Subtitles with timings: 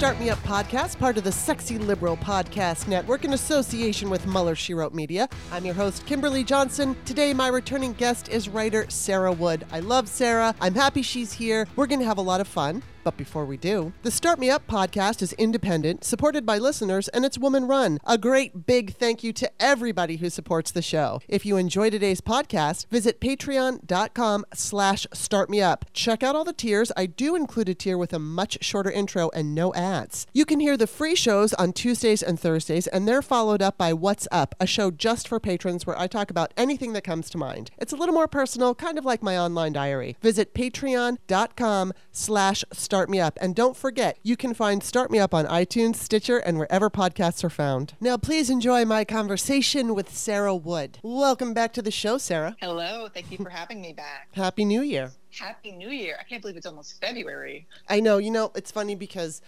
[0.00, 4.54] Start Me Up podcast, part of the Sexy Liberal Podcast Network in association with Mueller
[4.54, 5.28] She Wrote Media.
[5.52, 6.96] I'm your host, Kimberly Johnson.
[7.04, 9.66] Today, my returning guest is writer Sarah Wood.
[9.70, 10.54] I love Sarah.
[10.58, 11.68] I'm happy she's here.
[11.76, 12.82] We're going to have a lot of fun.
[13.02, 17.24] But before we do, the Start Me Up podcast is independent, supported by listeners, and
[17.24, 17.98] it's woman run.
[18.06, 21.20] A great big thank you to everybody who supports the show.
[21.28, 25.82] If you enjoy today's podcast, visit patreon.com slash startmeup.
[25.92, 26.92] Check out all the tiers.
[26.96, 30.26] I do include a tier with a much shorter intro and no ads.
[30.32, 33.92] You can hear the free shows on Tuesdays and Thursdays, and they're followed up by
[33.92, 37.38] What's Up, a show just for patrons where I talk about anything that comes to
[37.38, 37.70] mind.
[37.78, 40.16] It's a little more personal, kind of like my online diary.
[40.20, 43.38] Visit patreon.com slash Start Me Up.
[43.40, 47.44] And don't forget, you can find Start Me Up on iTunes, Stitcher, and wherever podcasts
[47.44, 47.94] are found.
[48.00, 50.98] Now, please enjoy my conversation with Sarah Wood.
[51.04, 52.56] Welcome back to the show, Sarah.
[52.60, 53.08] Hello.
[53.14, 54.26] Thank you for having me back.
[54.32, 55.12] Happy New Year.
[55.38, 56.16] Happy New Year.
[56.18, 57.68] I can't believe it's almost February.
[57.88, 58.18] I know.
[58.18, 59.40] You know, it's funny because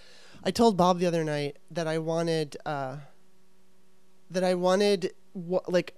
[0.44, 2.98] I told Bob the other night that I wanted, uh,
[4.31, 5.97] that I wanted, like,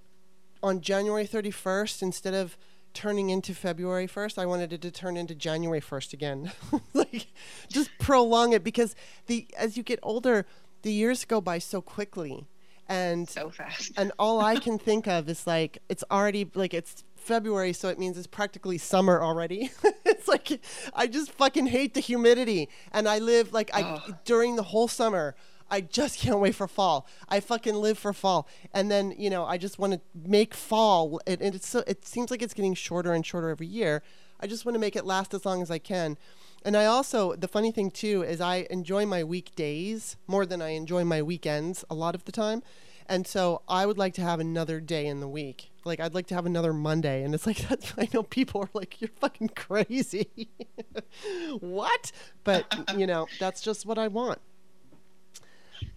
[0.63, 2.57] on January 31st, instead of
[2.95, 4.39] turning into February 1st.
[4.39, 6.51] I wanted it to turn into January 1st again.
[7.15, 7.27] like
[7.69, 8.95] just prolong it because
[9.27, 10.45] the as you get older,
[10.81, 12.47] the years go by so quickly.
[12.87, 13.93] And so fast.
[13.97, 17.97] and all I can think of is like it's already like it's February, so it
[17.97, 19.71] means it's practically summer already.
[20.05, 20.61] it's like
[20.93, 22.69] I just fucking hate the humidity.
[22.91, 24.13] And I live like I oh.
[24.23, 25.35] during the whole summer
[25.69, 27.07] I just can't wait for fall.
[27.27, 28.47] I fucking live for fall.
[28.73, 31.19] And then, you know, I just want to make fall.
[31.25, 34.03] And it, it's so, it seems like it's getting shorter and shorter every year.
[34.39, 36.17] I just want to make it last as long as I can.
[36.65, 40.69] And I also, the funny thing too, is I enjoy my weekdays more than I
[40.69, 42.63] enjoy my weekends a lot of the time.
[43.07, 45.69] And so I would like to have another day in the week.
[45.83, 47.23] Like I'd like to have another Monday.
[47.23, 50.49] And it's like, that's, I know people are like, you're fucking crazy.
[51.59, 52.11] what?
[52.43, 52.65] But,
[52.97, 54.39] you know, that's just what I want.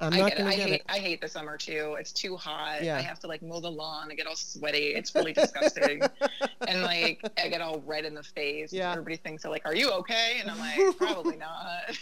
[0.01, 0.83] I'm not gonna I get hate, it.
[0.89, 1.97] I hate the summer too.
[1.99, 2.85] It's too hot.
[2.85, 2.97] Yeah.
[2.97, 4.09] I have to like mow the lawn.
[4.11, 4.95] I get all sweaty.
[4.95, 6.03] It's really disgusting.
[6.67, 8.73] and like I get all red in the face.
[8.73, 8.93] Yeah.
[8.93, 11.99] Everybody thinks they're like, "Are you okay?" And I'm like, "Probably not."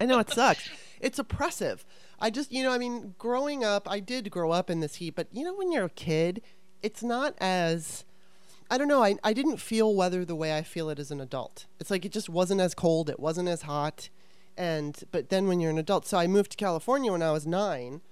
[0.00, 0.68] I know it sucks.
[1.00, 1.84] it's oppressive.
[2.18, 5.14] I just, you know, I mean, growing up, I did grow up in this heat,
[5.14, 6.42] but you know, when you're a kid,
[6.82, 8.04] it's not as
[8.70, 9.02] I don't know.
[9.02, 11.66] I, I didn't feel weather the way I feel it as an adult.
[11.80, 13.08] It's like it just wasn't as cold.
[13.10, 14.10] It wasn't as hot
[14.60, 17.46] and but then when you're an adult so i moved to california when i was
[17.46, 18.02] nine.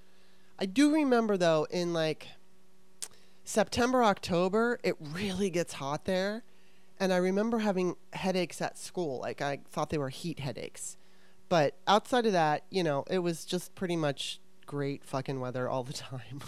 [0.59, 2.29] I do remember though in like
[3.45, 6.43] september october it really gets hot there
[6.99, 10.97] and i remember having headaches at school like i thought they were heat headaches.
[11.51, 15.83] But outside of that you know it was just pretty much great fucking weather all
[15.85, 16.41] the time.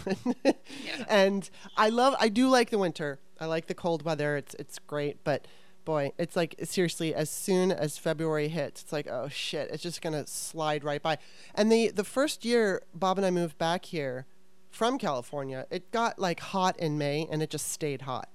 [0.44, 1.04] Yeah.
[1.08, 3.20] and i love i do like the winter.
[3.38, 4.36] I like the cold weather.
[4.36, 5.46] It's it's great but
[5.90, 10.00] boy, it's like seriously, as soon as February hits, it's like, oh shit, it's just
[10.00, 11.18] gonna slide right by.
[11.52, 14.26] And the the first year Bob and I moved back here
[14.70, 18.28] from California, it got like hot in May and it just stayed hot.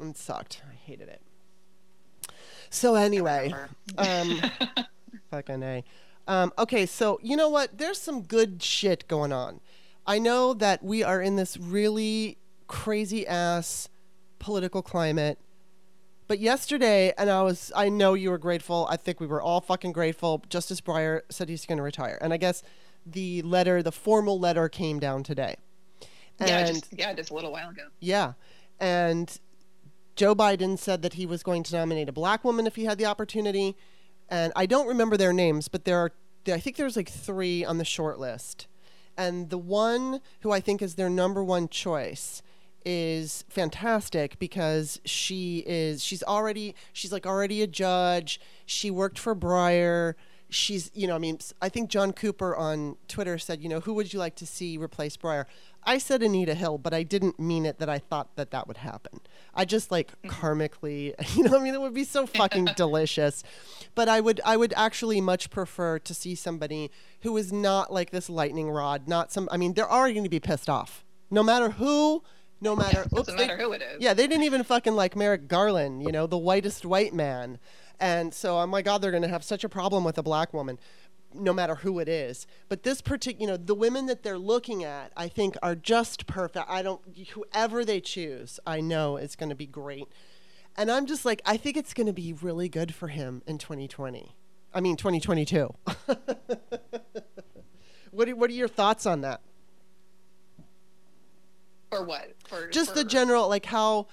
[0.00, 0.62] And it sucked.
[0.68, 1.22] I hated it.
[2.70, 3.54] So anyway,
[3.96, 4.40] um,
[5.30, 5.84] fucking a.
[6.26, 7.78] Um, okay, so you know what?
[7.78, 9.60] There's some good shit going on.
[10.08, 13.88] I know that we are in this really crazy ass
[14.40, 15.38] political climate
[16.28, 18.86] but yesterday, and I was, I know you were grateful.
[18.90, 20.42] I think we were all fucking grateful.
[20.48, 22.18] Justice Breyer said he's going to retire.
[22.20, 22.62] And I guess
[23.04, 25.56] the letter, the formal letter came down today.
[26.38, 27.84] And yeah, just, yeah, just a little while ago.
[28.00, 28.32] Yeah.
[28.80, 29.38] And
[30.16, 32.98] Joe Biden said that he was going to nominate a black woman if he had
[32.98, 33.76] the opportunity.
[34.28, 36.12] And I don't remember their names, but there are,
[36.48, 38.66] I think there's like three on the short list.
[39.16, 42.42] And the one who I think is their number one choice
[42.86, 48.40] is fantastic because she is she's already she's like already a judge.
[48.64, 50.14] She worked for Breyer.
[50.48, 53.92] She's you know I mean I think John Cooper on Twitter said you know who
[53.94, 55.46] would you like to see replace Breyer?
[55.82, 58.78] I said Anita Hill, but I didn't mean it that I thought that that would
[58.78, 59.20] happen.
[59.54, 60.30] I just like mm-hmm.
[60.30, 63.42] karmically, you know, I mean, it would be so fucking delicious.
[63.94, 66.90] But I would, I would actually much prefer to see somebody
[67.20, 69.48] who is not like this lightning rod, not some.
[69.52, 72.24] I mean, they're already going to be pissed off, no matter who,
[72.60, 74.00] no matter yeah, doesn't matter who it is.
[74.00, 77.58] Yeah, they didn't even fucking like Merrick Garland, you know, the whitest white man.
[78.00, 80.52] And so, oh my God, they're going to have such a problem with a black
[80.52, 80.78] woman,
[81.34, 82.46] no matter who it is.
[82.68, 86.26] But this particular, you know, the women that they're looking at, I think, are just
[86.26, 86.66] perfect.
[86.68, 87.00] I don't,
[87.32, 90.08] whoever they choose, I know is going to be great.
[90.76, 93.56] And I'm just like, I think it's going to be really good for him in
[93.58, 94.36] 2020.
[94.74, 95.74] I mean, 2022.
[98.10, 99.40] what, are, what are your thoughts on that?
[101.90, 102.32] For what?
[102.46, 102.96] For just for...
[102.96, 104.06] the general like how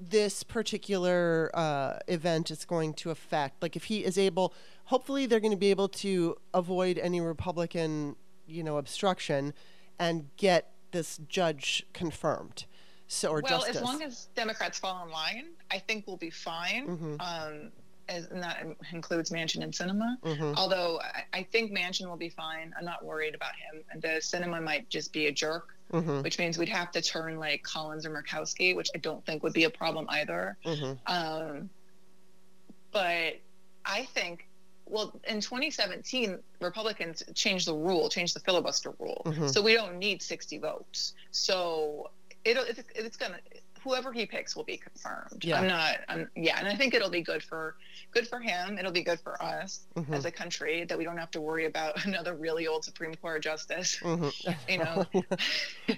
[0.00, 3.62] this particular uh, event is going to affect.
[3.62, 8.16] Like if he is able, hopefully they're going to be able to avoid any Republican,
[8.46, 9.52] you know, obstruction,
[9.98, 12.64] and get this judge confirmed.
[13.06, 13.76] So or well, justice.
[13.76, 16.86] as long as Democrats fall in line, I think we'll be fine.
[16.86, 17.16] Mm-hmm.
[17.20, 17.72] Um,
[18.08, 20.16] as, and that includes Manchin and Sinema.
[20.22, 20.54] Mm-hmm.
[20.56, 22.72] Although I, I, think Manchin will be fine.
[22.78, 23.82] I'm not worried about him.
[23.90, 26.22] And the Sinema might just be a jerk, mm-hmm.
[26.22, 29.52] which means we'd have to turn like Collins or Murkowski, which I don't think would
[29.52, 30.56] be a problem either.
[30.64, 30.92] Mm-hmm.
[31.06, 31.70] Um,
[32.92, 33.40] but
[33.84, 34.48] I think,
[34.86, 39.22] well, in 2017, Republicans changed the rule, changed the filibuster rule.
[39.26, 39.46] Mm-hmm.
[39.48, 41.14] So we don't need 60 votes.
[41.30, 42.10] So
[42.44, 43.38] it'll, it's, it's going to,
[43.82, 45.44] whoever he picks will be confirmed.
[45.44, 45.60] Yeah.
[45.60, 45.98] I'm not.
[46.08, 47.76] I'm, yeah, and I think it'll be good for
[48.12, 48.78] good for him.
[48.78, 50.12] It'll be good for us mm-hmm.
[50.12, 53.42] as a country that we don't have to worry about another really old Supreme Court
[53.42, 53.98] justice.
[54.02, 54.28] Mm-hmm.
[54.68, 55.06] You know.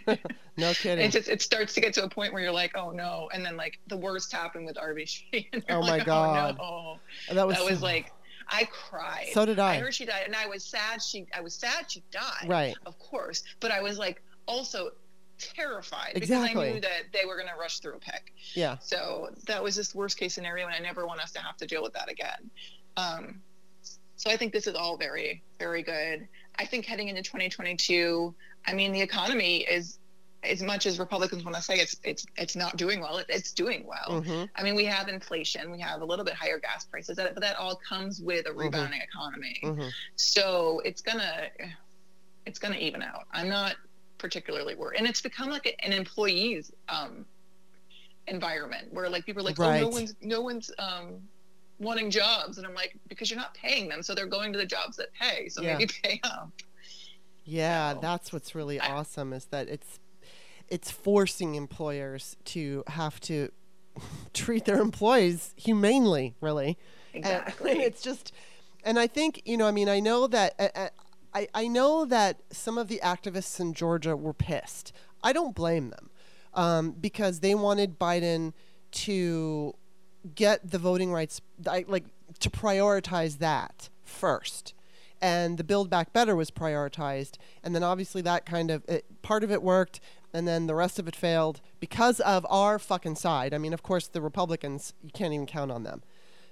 [0.57, 1.05] no kidding.
[1.05, 3.45] It just it starts to get to a point where you're like, oh no, and
[3.45, 5.65] then like the worst happened with Arby Sheehan.
[5.69, 6.57] Oh my god.
[6.59, 6.99] Oh,
[7.29, 7.35] no.
[7.35, 8.13] That was that was like.
[8.49, 9.29] I cried.
[9.33, 9.77] So did I.
[9.77, 11.01] I heard she died, and I was sad.
[11.01, 12.49] She, I was sad she died.
[12.49, 12.75] Right.
[12.85, 14.91] Of course, but I was like also
[15.55, 16.49] terrified exactly.
[16.49, 18.33] because I knew that they were going to rush through a pick.
[18.55, 18.79] Yeah.
[18.81, 21.67] So that was just worst case scenario, and I never want us to have to
[21.67, 22.51] deal with that again.
[22.97, 23.41] Um,
[24.17, 26.29] so I think this is all very, very good.
[26.59, 28.35] I think heading into 2022,
[28.67, 29.99] I mean, the economy is
[30.45, 33.53] as much as Republicans want to say it's it's it's not doing well, it, it's
[33.53, 34.21] doing well.
[34.23, 34.45] Mm-hmm.
[34.57, 37.57] I mean, we have inflation, we have a little bit higher gas prices, but that
[37.57, 38.59] all comes with a mm-hmm.
[38.61, 39.19] rebounding mm-hmm.
[39.19, 39.61] economy.
[39.63, 39.89] Mm-hmm.
[40.17, 41.49] So it's gonna
[42.47, 43.27] it's gonna even out.
[43.33, 43.77] I'm not
[44.23, 44.93] particularly were.
[44.93, 47.27] And it's become like an employee's um,
[48.29, 49.83] environment where like people are like, right.
[49.83, 51.21] oh, no one's no one's um,
[51.79, 54.65] wanting jobs, and I'm like, because you're not paying them, so they're going to the
[54.65, 55.49] jobs that pay.
[55.49, 55.77] So yeah.
[55.77, 56.51] maybe pay up.
[57.45, 59.99] Yeah, so, that's what's really I, awesome is that it's
[60.69, 63.51] it's forcing employers to have to
[64.33, 66.79] treat their employees humanely, really.
[67.15, 67.73] Exactly.
[67.73, 68.33] And, and, it's just,
[68.85, 70.55] and I think you know, I mean, I know that.
[70.59, 70.89] Uh,
[71.35, 74.93] I, I know that some of the activists in Georgia were pissed.
[75.23, 76.11] I don't blame them
[76.55, 78.53] um, because they wanted Biden
[78.93, 79.75] to
[80.35, 82.07] get the voting rights, like
[82.41, 84.75] to prioritize that first.
[85.21, 87.37] And the Build Back Better was prioritized.
[87.63, 90.01] And then obviously that kind of, it, part of it worked
[90.33, 93.53] and then the rest of it failed because of our fucking side.
[93.53, 96.03] I mean, of course, the Republicans, you can't even count on them.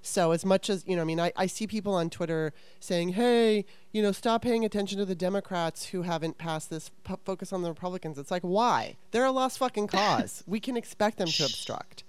[0.02, 3.10] So as much as you know, I mean, I, I see people on Twitter saying,
[3.10, 6.90] "Hey, you know, stop paying attention to the Democrats who haven't passed this.
[7.04, 8.96] P- focus on the Republicans." It's like, why?
[9.10, 10.42] They're a lost fucking cause.
[10.46, 12.04] we can expect them to obstruct.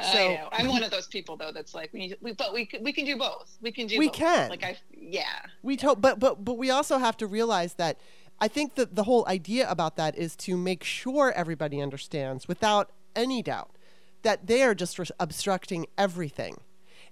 [0.00, 0.48] So, I know.
[0.52, 3.04] I'm one of those people though that's like we need, we, but we we can
[3.06, 3.56] do both.
[3.62, 3.98] We can do.
[3.98, 4.16] We both.
[4.16, 4.50] can.
[4.50, 5.22] Like I, yeah.
[5.62, 7.98] We to- but but but we also have to realize that.
[8.38, 12.90] I think that the whole idea about that is to make sure everybody understands without
[13.14, 13.70] any doubt
[14.20, 16.58] that they are just re- obstructing everything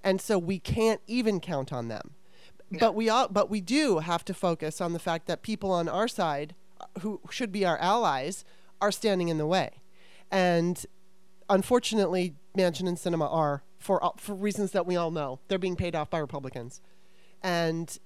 [0.05, 2.13] and so we can't even count on them.
[2.71, 2.79] No.
[2.79, 5.89] But we all, but we do have to focus on the fact that people on
[5.89, 8.45] our side, uh, who should be our allies,
[8.81, 9.81] are standing in the way,
[10.31, 10.85] and
[11.49, 15.41] unfortunately, Manchin and Sinema are for for reasons that we all know.
[15.49, 16.81] They're being paid off by Republicans,
[17.43, 17.99] and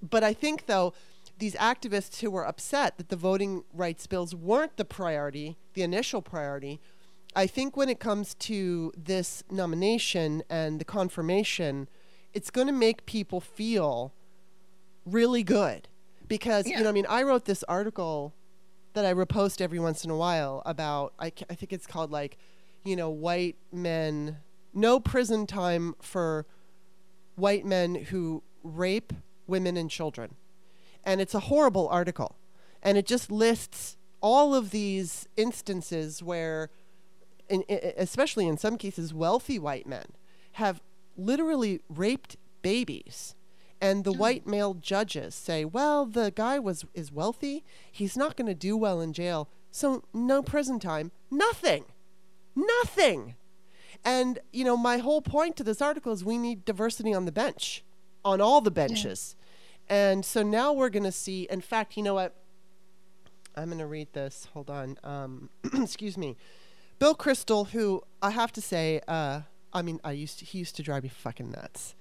[0.00, 0.94] but I think though
[1.38, 6.22] these activists who were upset that the voting rights bills weren't the priority, the initial
[6.22, 6.80] priority,
[7.34, 11.88] I think when it comes to this nomination and the confirmation,
[12.34, 14.12] it's going to make people feel
[15.04, 15.88] really good
[16.28, 16.78] because yeah.
[16.78, 18.32] you know I mean I wrote this article
[18.92, 22.38] that I repost every once in a while about I, I think it's called like
[22.84, 24.38] you know white men
[24.72, 26.46] no prison time for
[27.34, 29.12] white men who rape
[29.46, 30.36] women and children
[31.04, 32.36] and it's a horrible article
[32.82, 36.70] and it just lists all of these instances where
[37.52, 40.06] in, in, especially in some cases, wealthy white men
[40.52, 40.82] have
[41.16, 43.34] literally raped babies.
[43.80, 47.64] And the white male judges say, well, the guy was is wealthy.
[47.90, 49.48] He's not going to do well in jail.
[49.70, 51.10] So no prison time.
[51.30, 51.84] Nothing.
[52.54, 53.34] Nothing.
[54.04, 57.32] And, you know, my whole point to this article is we need diversity on the
[57.32, 57.84] bench,
[58.24, 59.34] on all the benches.
[59.88, 60.12] Yeah.
[60.12, 62.34] And so now we're going to see, in fact, you know what?
[63.56, 64.48] I'm going to read this.
[64.54, 64.96] Hold on.
[65.02, 66.36] Um, excuse me.
[67.02, 69.40] Bill Kristol, who I have to say, uh,
[69.72, 71.96] I mean, I used to, he used to drive me fucking nuts,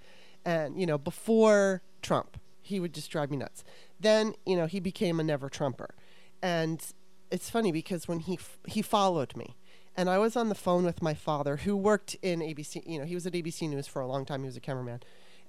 [0.46, 3.64] and you know, before Trump, he would just drive me nuts.
[4.00, 5.96] Then, you know, he became a never Trumper,
[6.40, 6.86] and
[7.32, 9.56] it's funny because when he f- he followed me,
[9.98, 12.84] and I was on the phone with my father, who worked in ABC.
[12.86, 14.42] You know, he was at ABC News for a long time.
[14.42, 15.02] He was a cameraman,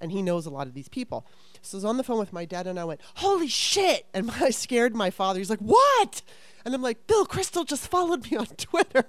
[0.03, 1.25] and he knows a lot of these people.
[1.61, 4.29] So I was on the phone with my dad, and I went, "Holy shit!" And
[4.29, 5.39] I scared my father.
[5.39, 6.21] He's like, "What?"
[6.65, 9.05] And I'm like, "Bill Kristol just followed me on Twitter,"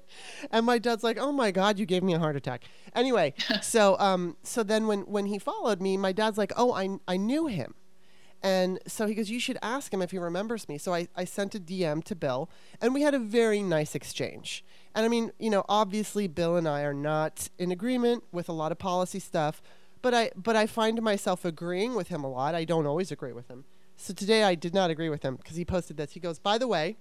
[0.50, 2.64] and my dad's like, "Oh my god, you gave me a heart attack."
[2.94, 6.98] Anyway, so um, so then when when he followed me, my dad's like, "Oh, I
[7.06, 7.74] I knew him."
[8.42, 10.78] And so he goes, You should ask him if he remembers me.
[10.78, 12.48] So I, I sent a DM to Bill,
[12.80, 14.64] and we had a very nice exchange.
[14.94, 18.52] And I mean, you know, obviously Bill and I are not in agreement with a
[18.52, 19.60] lot of policy stuff,
[20.02, 22.54] but I but I find myself agreeing with him a lot.
[22.54, 23.64] I don't always agree with him.
[23.96, 26.12] So today I did not agree with him because he posted this.
[26.12, 26.96] He goes, "By the way,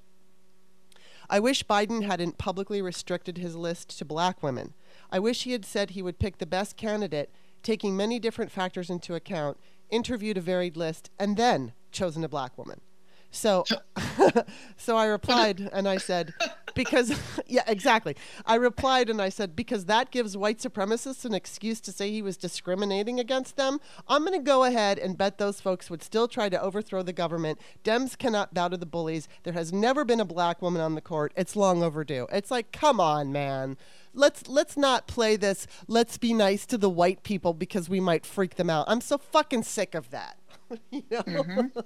[1.29, 4.73] I wish Biden hadn't publicly restricted his list to black women.
[5.11, 7.29] I wish he had said he would pick the best candidate,
[7.63, 9.57] taking many different factors into account,
[9.89, 12.81] interviewed a varied list, and then chosen a black woman.
[13.31, 13.65] So,
[14.77, 16.33] so I replied and I said,
[16.75, 18.15] because, yeah, exactly.
[18.45, 22.21] I replied and I said, because that gives white supremacists an excuse to say he
[22.21, 23.79] was discriminating against them.
[24.07, 27.13] I'm going to go ahead and bet those folks would still try to overthrow the
[27.13, 27.59] government.
[27.83, 29.27] Dems cannot bow to the bullies.
[29.43, 31.33] There has never been a black woman on the court.
[31.35, 32.27] It's long overdue.
[32.31, 33.77] It's like, come on, man
[34.13, 38.25] let's let's not play this let's be nice to the white people because we might
[38.25, 38.85] freak them out.
[38.87, 40.37] I'm so fucking sick of that.
[40.91, 41.23] you know?
[41.23, 41.79] Mm-hmm.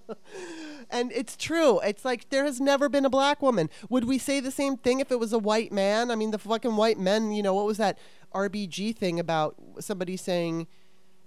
[0.90, 1.80] and it's true.
[1.82, 3.70] It's like there has never been a black woman.
[3.90, 6.12] Would we say the same thing if it was a white man?
[6.12, 7.98] I mean, the fucking white men, you know, what was that
[8.34, 10.68] RBG thing about somebody saying,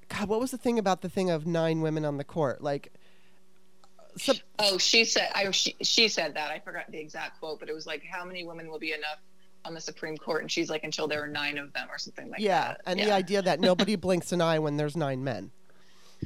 [0.09, 2.63] God, what was the thing about the thing of nine women on the court?
[2.63, 2.93] Like,
[4.59, 6.51] oh, she said, I, she, she said that.
[6.51, 9.19] I forgot the exact quote, but it was like, how many women will be enough
[9.65, 12.29] on the Supreme Court, and she's like, until there are nine of them or something
[12.31, 12.81] like yeah, that.
[12.87, 15.51] And yeah, and the idea that nobody blinks an eye when there's nine men.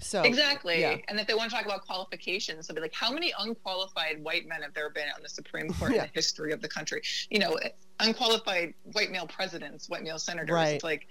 [0.00, 0.96] So exactly, yeah.
[1.08, 4.46] and if they want to talk about qualifications, they'll be like, how many unqualified white
[4.48, 6.02] men have there been on the Supreme Court yeah.
[6.02, 7.02] in the history of the country?
[7.30, 7.58] You know,
[8.00, 10.52] unqualified white male presidents, white male senators.
[10.52, 10.74] Right.
[10.74, 11.06] It's like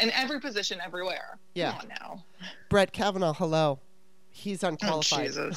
[0.00, 1.38] in every position, everywhere.
[1.54, 1.72] Yeah.
[1.72, 2.24] Come on now.
[2.68, 3.80] Brett Kavanaugh, hello.
[4.30, 5.32] He's oh, unqualified.
[5.38, 5.50] Oh,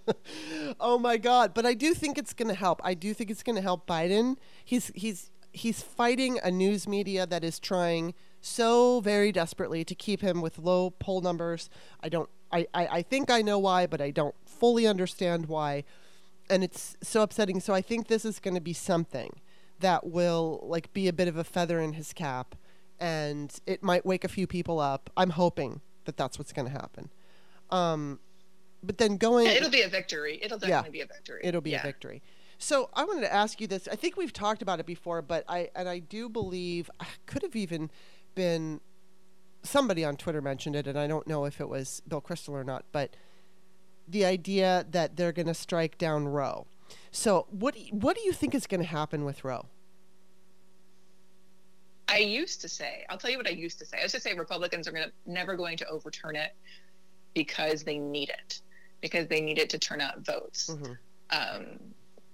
[0.80, 1.52] oh my God!
[1.52, 2.80] But I do think it's going to help.
[2.82, 4.36] I do think it's going to help Biden.
[4.64, 10.20] He's he's he's fighting a news media that is trying so very desperately to keep
[10.20, 11.70] him with low poll numbers.
[12.02, 12.28] I don't.
[12.50, 15.84] I, I, I think I know why, but I don't fully understand why,
[16.50, 17.60] and it's so upsetting.
[17.60, 19.40] So I think this is going to be something
[19.78, 22.56] that will like be a bit of a feather in his cap,
[23.00, 25.08] and it might wake a few people up.
[25.16, 27.10] I'm hoping that that's what's going to happen.
[27.70, 28.18] Um,
[28.82, 30.40] but then going, yeah, it'll be a victory.
[30.42, 31.40] It'll definitely yeah, be a victory.
[31.44, 31.80] It'll be yeah.
[31.80, 32.22] a victory.
[32.58, 33.88] So I wanted to ask you this.
[33.90, 37.42] I think we've talked about it before, but I and I do believe I could
[37.42, 37.90] have even
[38.34, 38.80] been
[39.62, 42.64] somebody on Twitter mentioned it, and I don't know if it was Bill Kristol or
[42.64, 43.16] not, but
[44.08, 46.66] the idea that they're going to strike down Roe.
[47.10, 49.66] So what do you, what do you think is going to happen with Roe?
[52.08, 53.98] I used to say, I'll tell you what I used to say.
[53.98, 56.54] I used to say Republicans are going to never going to overturn it
[57.32, 58.60] because they need it,
[59.00, 60.68] because they need it to turn out votes.
[60.70, 60.92] Mm-hmm.
[61.30, 61.78] Um,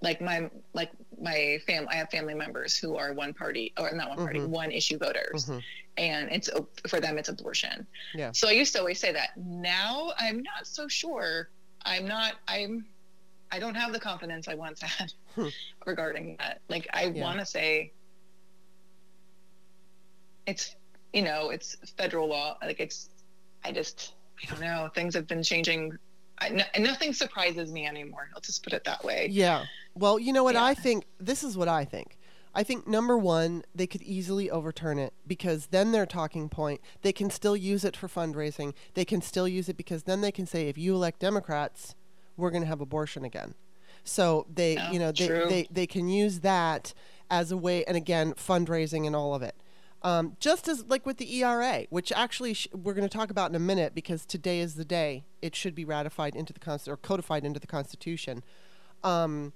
[0.01, 0.91] like my like
[1.21, 4.51] my family, I have family members who are one party or not one party, mm-hmm.
[4.51, 5.59] one issue voters, mm-hmm.
[5.97, 6.49] and it's
[6.87, 7.85] for them it's abortion.
[8.13, 8.31] Yeah.
[8.31, 9.29] So I used to always say that.
[9.37, 11.49] Now I'm not so sure.
[11.85, 12.33] I'm not.
[12.47, 12.85] I'm.
[13.51, 15.11] I don't have the confidence I once had
[15.85, 16.61] regarding that.
[16.69, 17.21] Like I yeah.
[17.21, 17.91] want to say
[20.45, 20.75] it's
[21.13, 22.57] you know it's federal law.
[22.61, 23.09] Like it's.
[23.65, 24.89] I just I don't know.
[24.95, 25.97] Things have been changing.
[26.41, 28.29] I, nothing surprises me anymore.
[28.33, 29.27] I'll just put it that way.
[29.29, 29.65] Yeah.
[29.99, 30.63] Well, you know what yeah.
[30.63, 31.05] I think?
[31.19, 32.17] This is what I think.
[32.55, 37.11] I think number one, they could easily overturn it because then their talking point, they
[37.11, 38.73] can still use it for fundraising.
[38.95, 41.95] They can still use it because then they can say, if you elect Democrats,
[42.37, 43.53] we're going to have abortion again.
[44.03, 46.93] So they, oh, you know, they, they, they can use that
[47.29, 49.55] as a way, and again, fundraising and all of it.
[50.01, 53.51] Um, just as like with the ERA, which actually sh- we're going to talk about
[53.51, 56.93] in a minute because today is the day it should be ratified into the Constitution
[56.93, 58.41] or codified into the Constitution.
[59.03, 59.51] Um,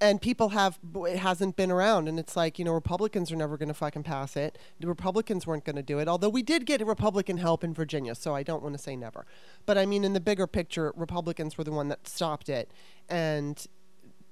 [0.00, 3.56] and people have it hasn't been around and it's like you know republicans are never
[3.56, 6.66] going to fucking pass it the republicans weren't going to do it although we did
[6.66, 9.24] get republican help in virginia so i don't want to say never
[9.66, 12.70] but i mean in the bigger picture republicans were the one that stopped it
[13.08, 13.66] and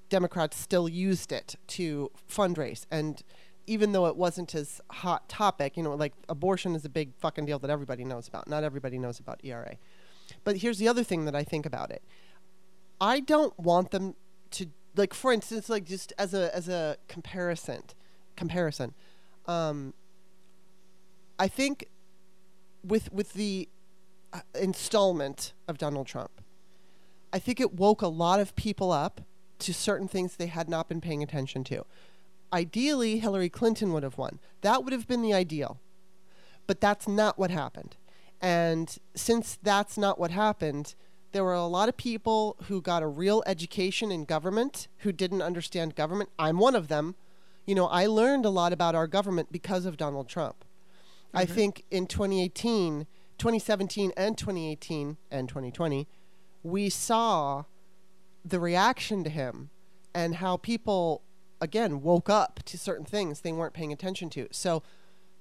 [0.09, 3.23] democrats still used it to fundraise and
[3.65, 7.45] even though it wasn't as hot topic, you know, like abortion is a big fucking
[7.45, 8.47] deal that everybody knows about.
[8.47, 9.77] Not everybody knows about ERA.
[10.43, 12.03] But here's the other thing that I think about it.
[12.99, 14.15] I don't want them
[14.51, 17.81] to like for instance like just as a as a comparison
[18.35, 18.93] comparison
[19.47, 19.93] um
[21.39, 21.87] I think
[22.83, 23.69] with with the
[24.31, 26.41] uh, installment of Donald Trump
[27.31, 29.21] I think it woke a lot of people up
[29.59, 31.85] to certain things they had not been paying attention to
[32.53, 34.39] ideally Hillary Clinton would have won.
[34.61, 35.79] That would have been the ideal.
[36.67, 37.97] But that's not what happened.
[38.39, 40.95] And since that's not what happened,
[41.33, 45.41] there were a lot of people who got a real education in government who didn't
[45.41, 46.29] understand government.
[46.39, 47.15] I'm one of them.
[47.65, 50.63] You know, I learned a lot about our government because of Donald Trump.
[51.27, 51.37] Mm-hmm.
[51.37, 56.07] I think in 2018, 2017 and 2018 and 2020,
[56.61, 57.63] we saw
[58.45, 59.69] the reaction to him
[60.13, 61.23] and how people
[61.59, 64.47] again woke up to certain things they weren't paying attention to.
[64.51, 64.83] So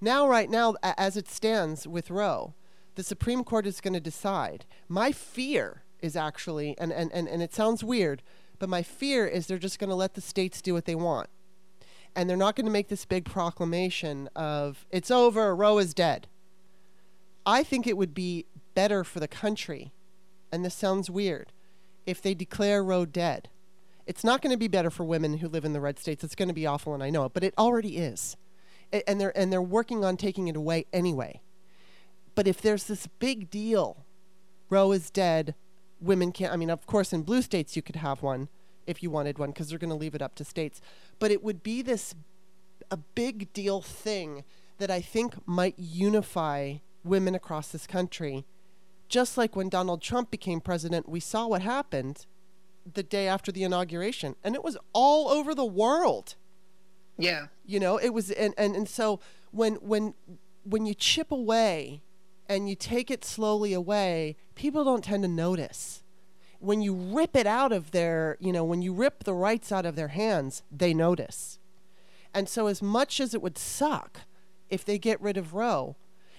[0.01, 2.55] now right now as it stands with Roe,
[2.95, 4.67] the Supreme Court is going to decide.
[4.89, 8.23] My fear is actually and, and, and, and it sounds weird,
[8.59, 11.29] but my fear is they're just going to let the states do what they want.
[12.15, 16.27] And they're not going to make this big proclamation of it's over, Roe is dead.
[17.47, 19.93] I think it would be better for the country,
[20.53, 21.53] and this sounds weird,
[22.07, 23.49] if they declare Roe dead.
[24.07, 26.23] It's not going to be better for women who live in the red states.
[26.23, 28.37] It's going to be awful, and I know it, but it already is.
[29.07, 31.41] And they're, and they're working on taking it away anyway.
[32.35, 34.05] But if there's this big deal,
[34.69, 35.55] Roe is dead,
[36.03, 38.49] women can't, I mean, of course, in blue states you could have one
[38.87, 40.81] if you wanted one because they're going to leave it up to states.
[41.19, 42.15] But it would be this
[42.91, 44.45] a big deal thing
[44.79, 48.45] that I think might unify women across this country.
[49.09, 52.27] Just like when Donald Trump became president, we saw what happened
[52.91, 56.35] the day after the inauguration, and it was all over the world.
[57.19, 57.47] Yeah.
[57.65, 60.15] You know, it was and, and, and so when when
[60.65, 62.03] when you chip away
[62.53, 66.03] and you take it slowly away, people don't tend to notice.
[66.59, 69.87] When you rip it out of their, you know, when you rip the rights out
[69.87, 71.59] of their hands, they notice.
[72.35, 74.21] And so, as much as it would suck
[74.71, 75.97] if they get rid of Roe,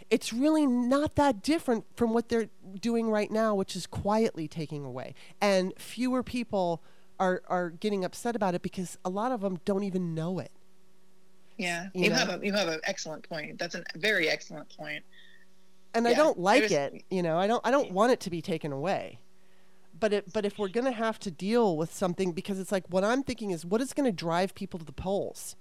[0.10, 4.86] it's really not that different from what they're doing right now, which is quietly taking
[4.86, 5.14] away.
[5.42, 6.82] And fewer people
[7.20, 10.52] are, are getting upset about it because a lot of them don't even know it.
[11.58, 13.60] Yeah, you, you have a, you have an excellent point.
[13.60, 15.04] That's a very excellent point
[15.94, 17.04] and yeah, I don't like it.
[17.10, 19.20] You know, I don't I don't want it to be taken away.
[20.00, 23.04] But it but if we're gonna have to deal with something, because it's like what
[23.04, 25.56] I'm thinking is what is going to drive people to the polls.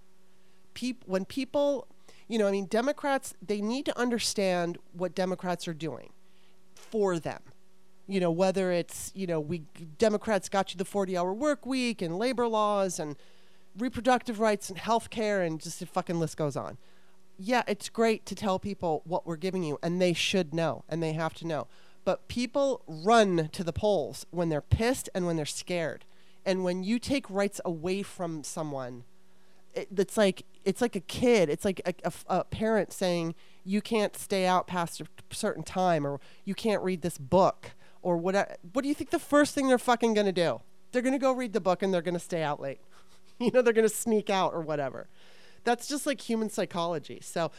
[0.74, 1.86] People when people,
[2.28, 6.10] you know, I mean, Democrats they need to understand what Democrats are doing
[6.74, 7.42] for them.
[8.08, 9.64] You know, whether it's you know we
[9.98, 13.16] Democrats got you the 40-hour work week and labor laws and
[13.78, 16.78] reproductive rights and health care and just the fucking list goes on
[17.38, 21.02] yeah, it's great to tell people what we're giving you, and they should know, and
[21.02, 21.66] they have to know.
[22.04, 26.04] But people run to the polls when they're pissed and when they're scared.
[26.44, 29.04] And when you take rights away from someone,
[29.74, 31.48] it, it's like it's like a kid.
[31.48, 36.06] It's like a, a, a parent saying you can't stay out past a certain time,
[36.06, 37.70] or you can't read this book,
[38.02, 38.34] or what?
[38.34, 40.60] Uh, what do you think the first thing they're fucking gonna do?
[40.90, 42.80] They're gonna go read the book and they're gonna stay out late.
[43.38, 45.08] you know, they're gonna sneak out or whatever
[45.64, 47.20] that's just like human psychology.
[47.22, 47.50] So,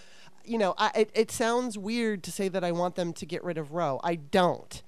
[0.46, 3.44] you know, I, it, it sounds weird to say that I want them to get
[3.44, 4.00] rid of Roe.
[4.04, 4.82] I don't.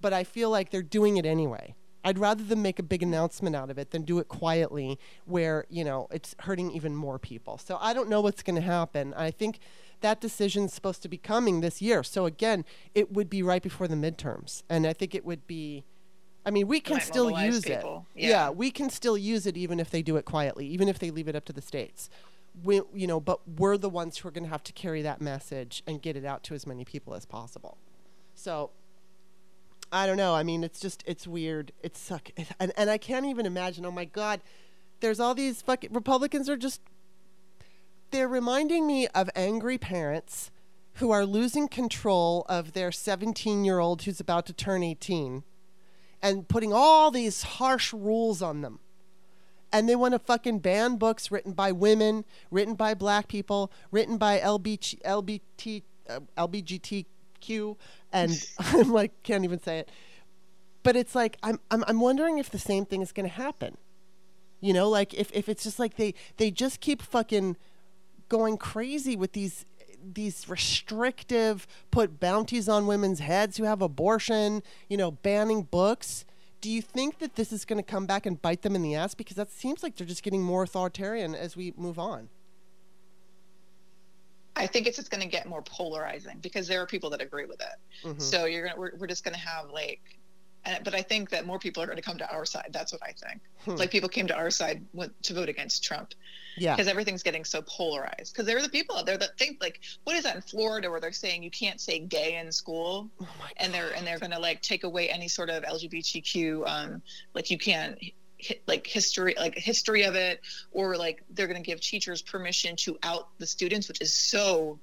[0.00, 1.74] But I feel like they're doing it anyway.
[2.02, 5.66] I'd rather them make a big announcement out of it than do it quietly where,
[5.68, 7.58] you know, it's hurting even more people.
[7.58, 9.12] So I don't know what's going to happen.
[9.14, 9.58] I think
[10.00, 12.02] that decision's supposed to be coming this year.
[12.02, 14.62] So again, it would be right before the midterms.
[14.70, 15.84] And I think it would be
[16.44, 18.06] I mean, we can still use people.
[18.16, 18.22] it.
[18.22, 18.28] Yeah.
[18.28, 21.10] yeah, we can still use it even if they do it quietly, even if they
[21.10, 22.08] leave it up to the states
[22.62, 25.20] we, you know, but we're the ones who are going to have to carry that
[25.20, 27.78] message and get it out to as many people as possible.
[28.34, 28.70] So
[29.92, 30.34] I don't know.
[30.34, 31.72] I mean, it's just it's weird.
[31.82, 33.84] It's suck, and and I can't even imagine.
[33.84, 34.40] Oh my God,
[35.00, 36.80] there's all these fucking Republicans are just
[38.10, 40.50] they're reminding me of angry parents
[40.94, 45.44] who are losing control of their 17 year old who's about to turn 18
[46.22, 48.80] and putting all these harsh rules on them
[49.72, 54.18] and they want to fucking ban books written by women, written by black people, written
[54.18, 57.76] by LBT, LBT, uh, LBGTQ,
[58.12, 59.90] and I'm like can't even say it.
[60.82, 63.76] But it's like I'm I'm I'm wondering if the same thing is going to happen.
[64.60, 67.56] You know, like if if it's just like they they just keep fucking
[68.28, 69.64] going crazy with these
[70.02, 76.24] these restrictive put bounties on women's heads who have abortion, you know, banning books
[76.60, 78.94] do you think that this is going to come back and bite them in the
[78.94, 79.14] ass?
[79.14, 82.28] Because that seems like they're just getting more authoritarian as we move on.
[84.56, 87.46] I think it's just going to get more polarizing because there are people that agree
[87.46, 88.06] with it.
[88.06, 88.18] Mm-hmm.
[88.18, 90.00] So you're gonna we're, we're just going to have like,
[90.64, 92.68] but I think that more people are going to come to our side.
[92.70, 93.40] That's what I think.
[93.64, 93.76] Hmm.
[93.76, 94.84] Like people came to our side
[95.22, 96.14] to vote against Trump.
[96.56, 96.74] Yeah.
[96.74, 98.32] Because everything's getting so polarized.
[98.32, 100.90] Because there are the people out there that think like, what is that in Florida
[100.90, 104.32] where they're saying you can't say gay in school, oh and they're and they're going
[104.32, 107.02] to like take away any sort of LGBTQ, um,
[107.34, 107.98] like you can't
[108.66, 110.40] like history like history of it
[110.72, 114.78] or like they're going to give teachers permission to out the students which is so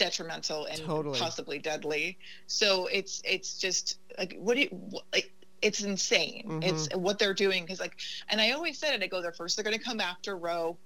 [0.00, 1.18] detrimental and totally.
[1.18, 2.18] possibly deadly.
[2.46, 5.30] So it's it's just like what do you like
[5.62, 6.44] it's insane.
[6.46, 6.62] Mm-hmm.
[6.62, 7.96] It's what they're doing because like
[8.30, 10.78] and I always said it I go there first they're going to come after Roe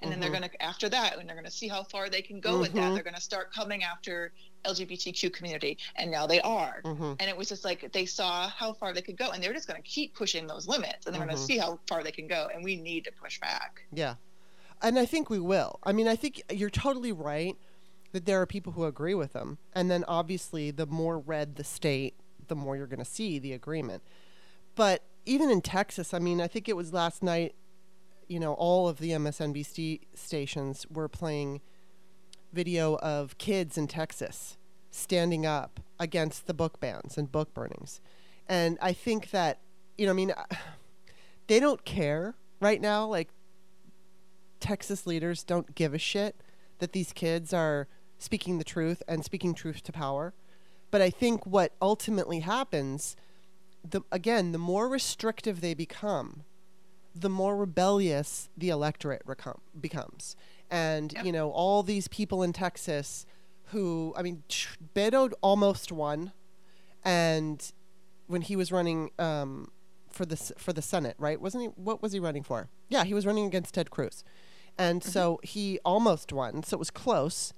[0.00, 0.10] and mm-hmm.
[0.10, 0.40] then they're mm-hmm.
[0.40, 2.60] going to after that and they're going to see how far they can go mm-hmm.
[2.60, 2.94] with that mm-hmm.
[2.94, 4.32] they're going to start coming after
[4.64, 7.12] lgbtq community and now they are mm-hmm.
[7.20, 9.68] and it was just like they saw how far they could go and they're just
[9.68, 12.26] going to keep pushing those limits and they're going to see how far they can
[12.26, 14.14] go and we need to push back yeah
[14.82, 17.56] and i think we will i mean i think you're totally right
[18.12, 21.64] that there are people who agree with them and then obviously the more red the
[21.64, 22.14] state
[22.48, 24.02] the more you're going to see the agreement
[24.74, 27.54] but even in texas i mean i think it was last night
[28.28, 31.60] you know, all of the MSNBC stations were playing
[32.52, 34.56] video of kids in Texas
[34.90, 38.00] standing up against the book bans and book burnings.
[38.48, 39.60] And I think that,
[39.96, 40.32] you know, I mean,
[41.46, 43.06] they don't care right now.
[43.06, 43.30] Like,
[44.60, 46.36] Texas leaders don't give a shit
[46.78, 47.88] that these kids are
[48.18, 50.34] speaking the truth and speaking truth to power.
[50.90, 53.16] But I think what ultimately happens,
[53.88, 56.44] the again, the more restrictive they become,
[57.14, 60.36] the more rebellious the electorate recom- becomes.
[60.70, 61.24] And, yep.
[61.24, 63.26] you know, all these people in Texas
[63.66, 64.42] who, I mean,
[64.94, 66.32] Beto almost won.
[67.04, 67.72] And
[68.26, 69.70] when he was running um,
[70.10, 71.40] for the for the Senate, right?
[71.40, 71.68] Wasn't he?
[71.68, 72.68] What was he running for?
[72.88, 74.24] Yeah, he was running against Ted Cruz,
[74.76, 75.10] and mm-hmm.
[75.10, 76.62] so he almost won.
[76.62, 77.52] So it was close.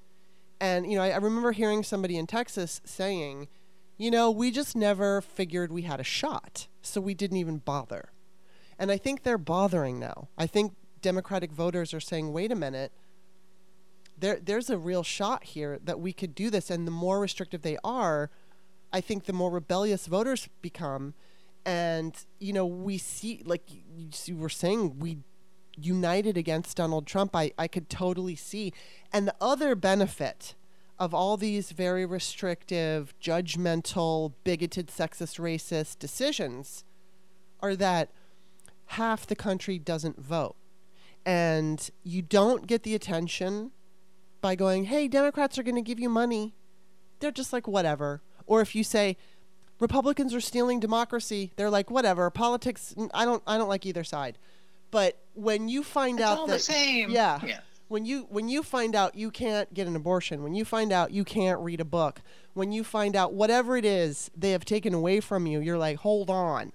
[0.61, 3.49] And you know, I, I remember hearing somebody in Texas saying,
[3.97, 8.11] "You know, we just never figured we had a shot, so we didn't even bother."
[8.79, 10.29] And I think they're bothering now.
[10.39, 12.93] I think Democratic voters are saying, wait a minute,
[14.19, 16.71] there, there's a real shot here that we could do this.
[16.71, 18.31] And the more restrictive they are,
[18.93, 21.15] I think the more rebellious voters become.
[21.65, 23.65] And, you know, we see, like
[24.25, 25.19] you were saying, we
[25.77, 27.37] united against Donald Trump.
[27.37, 28.73] I, I could totally see.
[29.13, 30.55] And the other benefit
[30.99, 36.85] of all these very restrictive, judgmental, bigoted, sexist, racist decisions
[37.61, 38.11] are that
[38.87, 40.57] half the country doesn't vote.
[41.25, 43.73] And you don't get the attention
[44.41, 46.55] by going, hey, Democrats are going to give you money.
[47.21, 48.23] They're just like, whatever.
[48.47, 49.17] Or if you say,
[49.79, 52.31] Republicans are stealing democracy, they're like, whatever.
[52.31, 54.39] Politics, I don't, I don't like either side.
[54.91, 57.11] But when you find it's out all that, the same.
[57.11, 57.61] Yeah, yeah.
[57.91, 61.11] When you when you find out you can't get an abortion, when you find out
[61.11, 62.23] you can't read a book,
[62.55, 65.99] when you find out whatever it is they have taken away from you, you're like,
[65.99, 66.73] hold on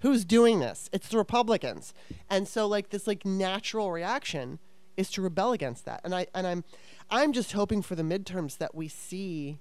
[0.00, 0.88] who's doing this?
[0.92, 1.94] It's the Republicans.
[2.28, 4.58] And so like this like natural reaction
[4.96, 6.00] is to rebel against that.
[6.04, 6.64] And I and I'm
[7.10, 9.58] I'm just hoping for the midterms that we see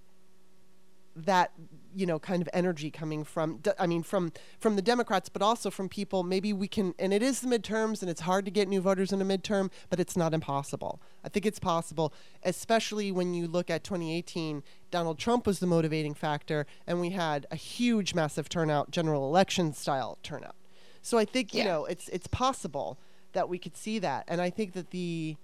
[1.16, 1.52] that
[1.96, 5.70] you know kind of energy coming from i mean from from the democrats but also
[5.70, 8.68] from people maybe we can and it is the midterms and it's hard to get
[8.68, 11.02] new voters in a midterm but it's not impossible.
[11.24, 16.14] I think it's possible especially when you look at 2018 donald trump was the motivating
[16.14, 20.56] factor and we had a huge massive turnout general election style turnout.
[21.02, 21.68] So i think you yeah.
[21.68, 23.00] know it's it's possible
[23.34, 24.26] that we could see that.
[24.28, 25.38] And i think that the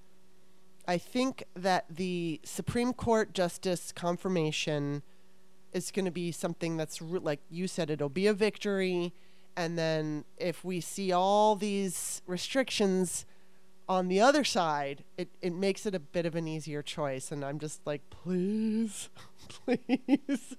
[0.88, 5.04] i think that the supreme court justice confirmation
[5.76, 9.14] is going to be something that's re- like you said it'll be a victory.
[9.58, 13.26] And then if we see all these restrictions
[13.88, 17.30] on the other side it, it makes it a bit of an easier choice.
[17.30, 19.10] And i'm just like please
[19.66, 20.56] please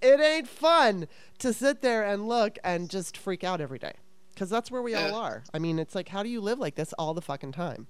[0.00, 1.08] it ain't fun
[1.40, 3.94] to sit there and look and just freak out every day.
[4.32, 5.42] Because that's where we all are.
[5.52, 7.88] I mean it's like how do you live like this all the fucking time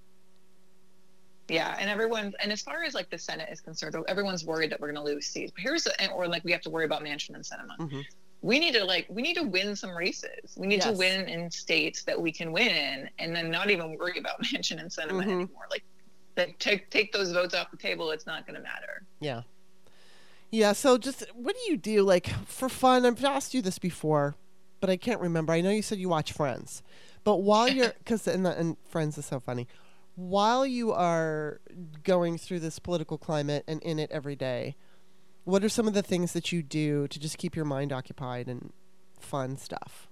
[1.48, 4.80] yeah, and everyone's and as far as like the Senate is concerned, everyone's worried that
[4.80, 5.52] we're going to lose seats.
[5.54, 7.78] But here's the, or like we have to worry about Manchin and Sinema.
[7.78, 8.00] Mm-hmm.
[8.40, 10.54] We need to like we need to win some races.
[10.57, 10.87] We need yes.
[10.87, 14.42] to win in states that we can win in, and then not even worry about
[14.42, 15.30] Manchin and Sinema mm-hmm.
[15.30, 15.66] anymore.
[15.70, 15.85] Like,
[16.37, 18.11] that take take those votes off the table.
[18.11, 19.04] It's not going to matter.
[19.20, 19.42] Yeah.
[20.50, 20.72] Yeah.
[20.72, 23.04] So just what do you do like for fun?
[23.04, 24.35] I've asked you this before,
[24.80, 25.52] but I can't remember.
[25.52, 26.83] I know you said you watch Friends,
[27.22, 29.68] but while you're because and, and Friends is so funny
[30.16, 31.61] while you are
[32.03, 34.77] going through this political climate and in it every day,
[35.44, 38.48] what are some of the things that you do to just keep your mind occupied
[38.48, 38.72] and
[39.18, 40.09] fun stuff?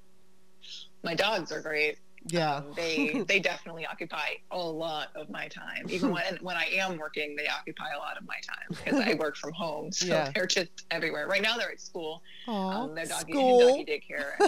[1.02, 1.98] My dogs are great.
[2.26, 5.86] Yeah, um, they they definitely occupy a lot of my time.
[5.88, 9.14] Even when when I am working, they occupy a lot of my time because I
[9.14, 10.30] work from home, so yeah.
[10.34, 11.26] they're just everywhere.
[11.26, 12.22] Right now, they're at school.
[12.46, 14.40] Aww, um, they're doggy, doggy daycare,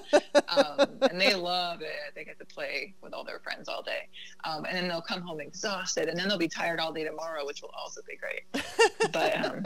[0.57, 2.15] um, and they love it.
[2.15, 4.09] They get to play with all their friends all day,
[4.45, 7.45] um, and then they'll come home exhausted, and then they'll be tired all day tomorrow,
[7.45, 8.65] which will also be great.
[9.13, 9.65] but um,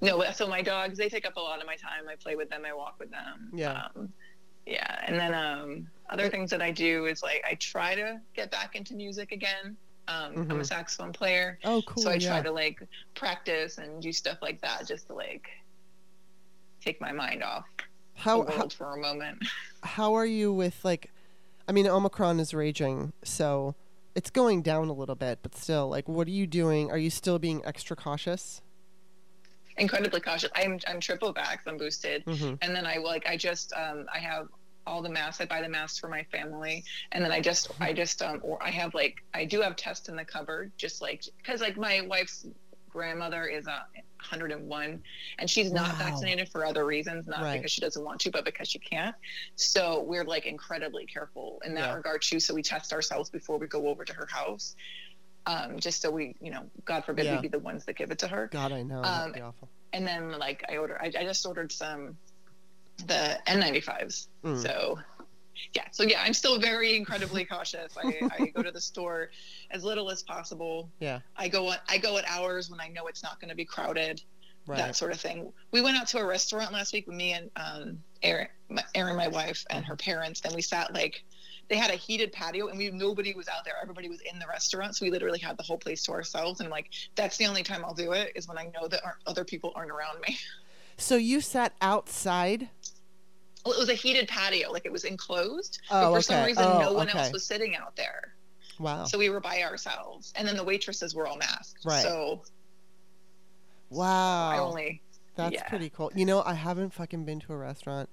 [0.00, 2.08] no, so my dogs they take up a lot of my time.
[2.08, 2.62] I play with them.
[2.64, 3.50] I walk with them.
[3.52, 4.12] Yeah um,
[4.66, 8.50] yeah and then um, other things that i do is like i try to get
[8.50, 9.76] back into music again
[10.08, 10.40] Um, mm-hmm.
[10.40, 10.62] I'm a mm-hmm.
[10.62, 11.58] saxophone player.
[11.62, 12.02] Oh, cool.
[12.02, 12.30] So I yeah.
[12.30, 12.82] try to like
[13.14, 15.46] practice and do stuff like that just to like
[16.80, 17.64] take my mind off
[18.20, 19.38] how, the world how, for a moment.
[19.82, 21.10] How are you with like?
[21.68, 23.74] I mean, Omicron is raging, so
[24.14, 26.90] it's going down a little bit, but still, like, what are you doing?
[26.90, 28.60] Are you still being extra cautious?
[29.78, 30.50] Incredibly cautious.
[30.54, 31.60] I'm I'm triple vax.
[31.66, 32.54] I'm boosted, mm-hmm.
[32.60, 34.48] and then I like I just um I have
[34.90, 35.40] all the masks.
[35.40, 38.62] I buy the masks for my family, and then I just I just um or
[38.62, 42.02] I have like I do have tests in the cupboard, just like because like my
[42.02, 42.46] wife's
[42.90, 43.86] grandmother is a
[44.28, 45.02] 101
[45.38, 45.98] and she's not wow.
[45.98, 47.56] vaccinated for other reasons not right.
[47.56, 49.14] because she doesn't want to but because she can't
[49.54, 51.94] so we're like incredibly careful in that yeah.
[51.94, 54.76] regard too so we test ourselves before we go over to her house
[55.46, 57.36] um, just so we you know god forbid yeah.
[57.36, 59.68] we be the ones that give it to her god i know um, awful.
[59.92, 62.16] and then like i order I, I just ordered some
[63.06, 64.62] the n95s mm.
[64.62, 64.98] so
[65.74, 65.84] yeah.
[65.90, 67.96] So yeah i'm still very incredibly cautious.
[68.02, 69.30] I, I go to the store
[69.70, 70.90] as little as possible.
[71.00, 71.20] Yeah.
[71.36, 74.22] I go i go at hours when i know it's not going to be crowded
[74.66, 74.78] right.
[74.78, 75.52] that sort of thing.
[75.70, 79.16] We went out to a restaurant last week with me and um Erin, my, Erin
[79.16, 81.24] my wife and her parents and we sat like
[81.68, 83.74] they had a heated patio and we nobody was out there.
[83.80, 86.66] Everybody was in the restaurant so we literally had the whole place to ourselves and
[86.66, 89.44] I'm like that's the only time i'll do it is when i know that other
[89.44, 90.38] people aren't around me.
[91.00, 92.68] So you sat outside
[93.64, 95.80] well, it was a heated patio, like it was enclosed.
[95.90, 96.22] Oh, but for okay.
[96.22, 97.18] some reason, oh, no one okay.
[97.18, 98.34] else was sitting out there.
[98.78, 99.04] Wow.
[99.04, 101.84] So we were by ourselves, and then the waitresses were all masked.
[101.84, 102.02] Right.
[102.02, 102.42] So.
[103.90, 104.50] Wow.
[104.50, 105.02] I only.
[105.36, 105.68] That's yeah.
[105.68, 106.10] pretty cool.
[106.14, 108.08] You know, I haven't fucking been to a restaurant.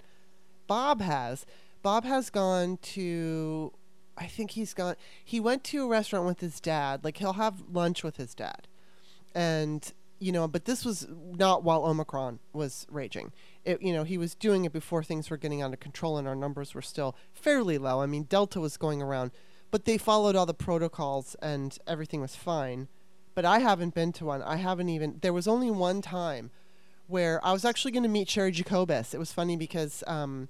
[0.68, 1.46] Bob has.
[1.82, 3.72] Bob has gone to.
[4.18, 4.96] I think he's gone.
[5.24, 7.04] He went to a restaurant with his dad.
[7.04, 8.68] Like he'll have lunch with his dad,
[9.34, 13.32] and you know, but this was not while Omicron was raging.
[13.68, 16.28] It, you know, he was doing it before things were getting out of control and
[16.28, 18.02] our numbers were still fairly low.
[18.02, 19.32] I mean, Delta was going around,
[19.72, 22.88] but they followed all the protocols and everything was fine.
[23.36, 24.42] But I haven't been to one.
[24.42, 25.20] I haven't even.
[25.22, 26.50] There was only one time
[27.06, 29.14] where I was actually going to meet Sherry Jacobus.
[29.14, 30.50] It was funny because um,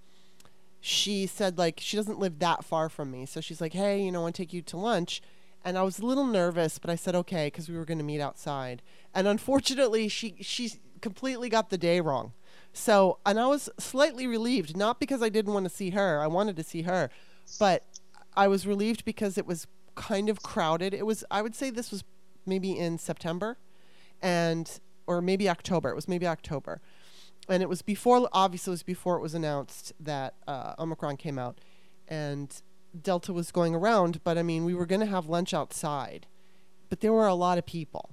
[0.79, 4.11] she said like she doesn't live that far from me, so she's like, "Hey, you
[4.11, 5.21] know, I want to take you to lunch."
[5.67, 8.03] and I was a little nervous, but I said okay because we were going to
[8.03, 8.81] meet outside.
[9.13, 12.31] And unfortunately, she she completely got the day wrong.
[12.77, 16.21] So, and I was slightly relieved, not because I didn't want to see her.
[16.21, 17.09] I wanted to see her,
[17.59, 17.83] but
[18.35, 20.93] I was relieved because it was kind of crowded.
[20.93, 22.03] It was I would say this was
[22.45, 23.57] maybe in September
[24.21, 25.89] and or maybe October.
[25.89, 26.79] It was maybe October.
[27.49, 31.39] And it was before obviously it was before it was announced that uh, Omicron came
[31.39, 31.59] out
[32.07, 32.61] and
[33.01, 36.27] Delta was going around, but I mean, we were going to have lunch outside,
[36.89, 38.11] but there were a lot of people.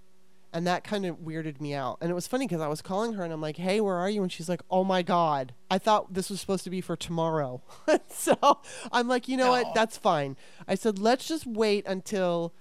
[0.55, 1.99] And that kind of weirded me out.
[2.01, 4.09] And it was funny because I was calling her and I'm like, hey, where are
[4.09, 4.23] you?
[4.23, 7.61] And she's like, oh my God, I thought this was supposed to be for tomorrow.
[8.09, 8.61] so
[8.93, 9.75] I'm like, you know what?
[9.75, 10.37] That's fine.
[10.69, 12.55] I said, let's just wait until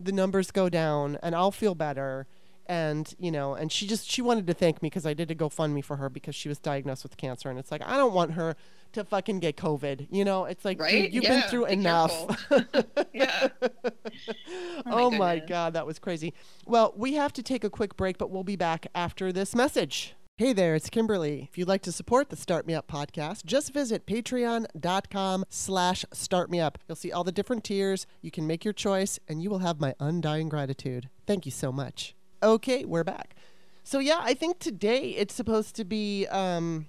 [0.00, 2.26] the numbers go down and I'll feel better
[2.68, 5.34] and you know and she just she wanted to thank me because i did a
[5.34, 8.32] gofundme for her because she was diagnosed with cancer and it's like i don't want
[8.32, 8.54] her
[8.92, 11.10] to fucking get covid you know it's like right?
[11.10, 12.48] you, have yeah, been through enough
[13.12, 16.32] yeah oh, my, oh my god that was crazy
[16.66, 20.14] well we have to take a quick break but we'll be back after this message
[20.38, 21.48] Hey there, it's Kimberly.
[21.50, 26.76] If you'd like to support the Start Me Up podcast, just visit patreon.com slash startmeup.
[26.86, 28.06] You'll see all the different tiers.
[28.22, 31.08] You can make your choice, and you will have my undying gratitude.
[31.26, 32.14] Thank you so much.
[32.40, 33.34] Okay, we're back.
[33.82, 36.86] So yeah, I think today it's supposed to be um,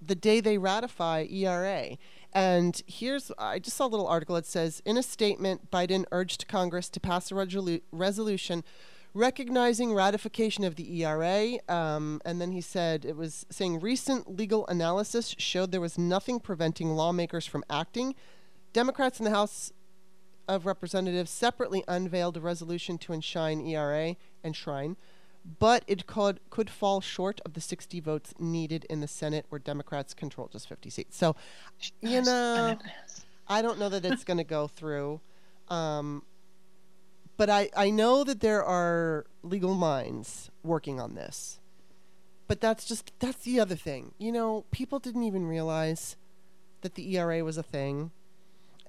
[0.00, 1.96] the day they ratify ERA.
[2.32, 4.36] And here's I just saw a little article.
[4.36, 8.64] It says in a statement, Biden urged Congress to pass a resolu- resolution
[9.12, 11.58] recognizing ratification of the ERA.
[11.68, 16.40] Um, and then he said it was saying recent legal analysis showed there was nothing
[16.40, 18.14] preventing lawmakers from acting.
[18.72, 19.72] Democrats in the House
[20.46, 24.96] of Representatives separately unveiled a resolution to enshrine ERA, enshrine,
[25.58, 29.58] but it could could fall short of the 60 votes needed in the Senate, where
[29.58, 31.16] Democrats control just 50 seats.
[31.16, 31.36] So,
[32.00, 32.78] you know,
[33.48, 35.20] I don't know that it's going to go through.
[35.68, 36.24] Um,
[37.36, 41.58] but I, I know that there are legal minds working on this.
[42.48, 44.12] But that's just that's the other thing.
[44.18, 46.16] You know, people didn't even realize
[46.80, 48.10] that the ERA was a thing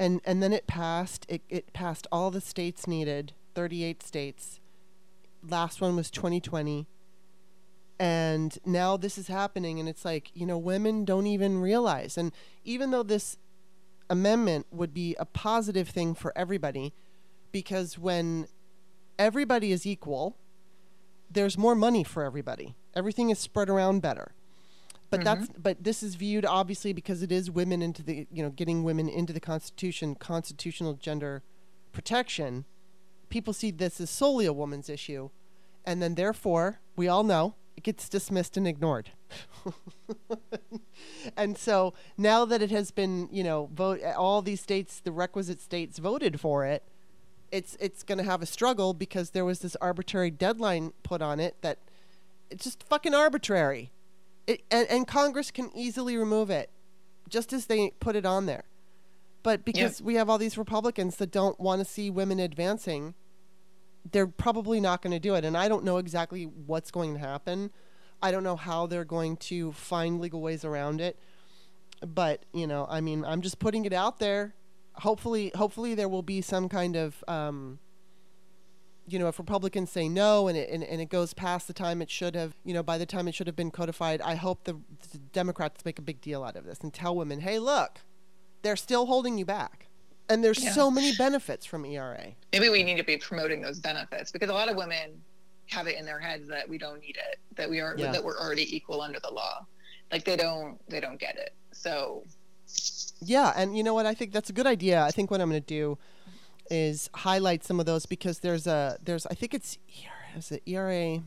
[0.02, 1.26] and and then it passed.
[1.30, 4.60] It it passed all the states needed, 38 states.
[5.48, 6.88] Last one was 2020.
[8.00, 12.18] And now this is happening and it's like, you know, women don't even realize.
[12.18, 12.32] And
[12.64, 13.38] even though this
[14.10, 16.94] amendment would be a positive thing for everybody
[17.52, 18.48] because when
[19.20, 20.36] everybody is equal,
[21.30, 22.76] there's more money for everybody.
[22.96, 24.34] Everything is spread around better
[25.12, 25.42] but mm-hmm.
[25.42, 28.84] that's but this is viewed obviously because it is women into the you know getting
[28.84, 31.44] women into the constitution constitutional gender
[31.92, 32.66] protection
[33.32, 35.30] people see this as solely a woman's issue,
[35.86, 39.12] and then therefore we all know it gets dismissed and ignored.
[41.38, 45.62] and so now that it has been, you know, vote all these states, the requisite
[45.62, 46.84] states voted for it,
[47.52, 51.40] it's it's going to have a struggle because there was this arbitrary deadline put on
[51.40, 51.80] it that
[52.50, 53.92] it's just fucking arbitrary.
[54.48, 56.70] It, and, and Congress can easily remove it
[57.30, 58.64] just as they put it on there.
[59.44, 60.06] But because yeah.
[60.06, 63.16] we have all these Republicans that don't want to see women advancing,
[64.10, 65.46] they're probably not going to do it.
[65.46, 67.72] And I don't know exactly what's going to happen.
[68.22, 71.20] I don't know how they're going to find legal ways around it.
[72.06, 74.56] But, you know, I mean, I'm just putting it out there.
[74.96, 77.80] Hopefully, hopefully there will be some kind of, um,
[79.08, 82.02] you know, if Republicans say no and it, and, and it goes past the time
[82.02, 84.64] it should have, you know, by the time it should have been codified, I hope
[84.64, 84.74] the,
[85.12, 88.00] the Democrats make a big deal out of this and tell women, hey, look,
[88.64, 89.88] they're still holding you back.
[90.32, 90.72] And there's yeah.
[90.72, 92.28] so many benefits from ERA.
[92.54, 95.22] Maybe we need to be promoting those benefits because a lot of women
[95.68, 98.12] have it in their heads that we don't need it, that we are yeah.
[98.12, 99.66] that we're already equal under the law.
[100.12, 101.54] Like they don't they don't get it.
[101.72, 102.24] So
[103.22, 104.06] Yeah, and you know what?
[104.06, 105.04] I think that's a good idea.
[105.04, 105.98] I think what I'm going to do
[106.70, 109.78] is highlight some of those because there's a there's I think it's
[110.38, 111.22] is it ERA I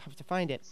[0.00, 0.62] have to find it.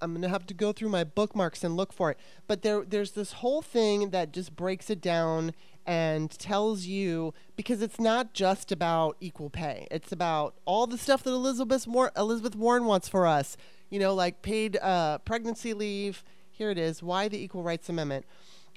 [0.00, 2.18] I'm gonna have to go through my bookmarks and look for it.
[2.46, 5.52] But there, there's this whole thing that just breaks it down
[5.88, 9.88] and tells you because it's not just about equal pay.
[9.90, 13.56] It's about all the stuff that Elizabeth Warren, Elizabeth Warren wants for us.
[13.88, 16.22] You know, like paid uh, pregnancy leave.
[16.50, 17.02] Here it is.
[17.02, 18.26] Why the Equal Rights Amendment?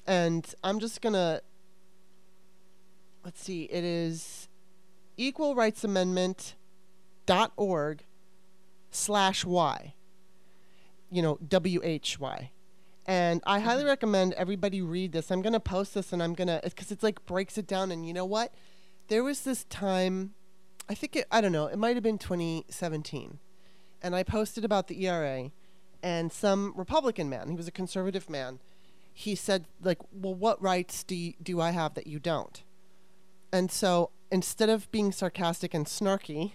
[0.06, 1.42] And I'm just gonna
[3.24, 3.64] let's see.
[3.64, 4.48] It is
[5.18, 6.54] Equal Rights Amendment
[7.26, 8.04] dot org
[8.90, 9.92] slash y
[11.12, 12.50] you know, W H Y.
[13.06, 13.88] And I highly mm-hmm.
[13.88, 15.30] recommend everybody read this.
[15.30, 17.90] I'm going to post this and I'm going to, because it's like breaks it down.
[17.90, 18.54] And you know what?
[19.08, 20.34] There was this time,
[20.88, 23.38] I think it, I don't know, it might have been 2017.
[24.02, 25.50] And I posted about the ERA
[26.02, 28.58] and some Republican man, he was a conservative man,
[29.14, 32.62] he said, like, well, what rights do, you, do I have that you don't?
[33.52, 36.52] And so instead of being sarcastic and snarky,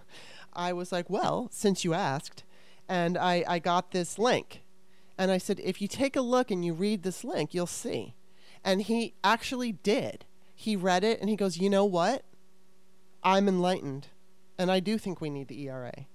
[0.52, 2.44] I was like, well, since you asked,
[2.88, 4.62] and I, I got this link.
[5.18, 8.14] And I said, if you take a look and you read this link, you'll see.
[8.64, 10.24] And he actually did.
[10.54, 12.22] He read it and he goes, you know what?
[13.22, 14.08] I'm enlightened.
[14.56, 16.06] And I do think we need the ERA.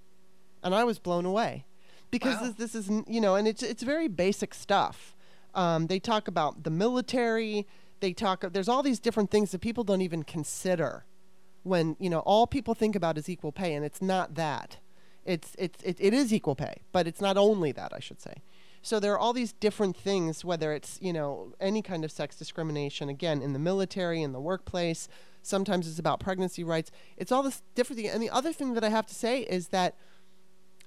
[0.63, 1.65] And I was blown away
[2.11, 2.53] because wow.
[2.57, 5.15] this, this, is, you know, and it's, it's very basic stuff.
[5.53, 7.67] Um, they talk about the military.
[7.99, 11.05] They talk, there's all these different things that people don't even consider
[11.63, 14.77] when, you know, all people think about is equal pay, and it's not that.
[15.25, 18.35] It's it's it, it is equal pay, but it's not only that I should say.
[18.83, 22.35] So there are all these different things, whether it's you know any kind of sex
[22.35, 25.07] discrimination, again in the military, in the workplace.
[25.41, 26.91] Sometimes it's about pregnancy rights.
[27.17, 28.11] It's all this different thing.
[28.11, 29.95] And the other thing that I have to say is that,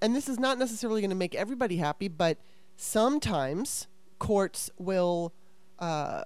[0.01, 2.39] and this is not necessarily going to make everybody happy, but
[2.77, 3.87] sometimes
[4.19, 5.35] courts will,
[5.79, 6.23] uh,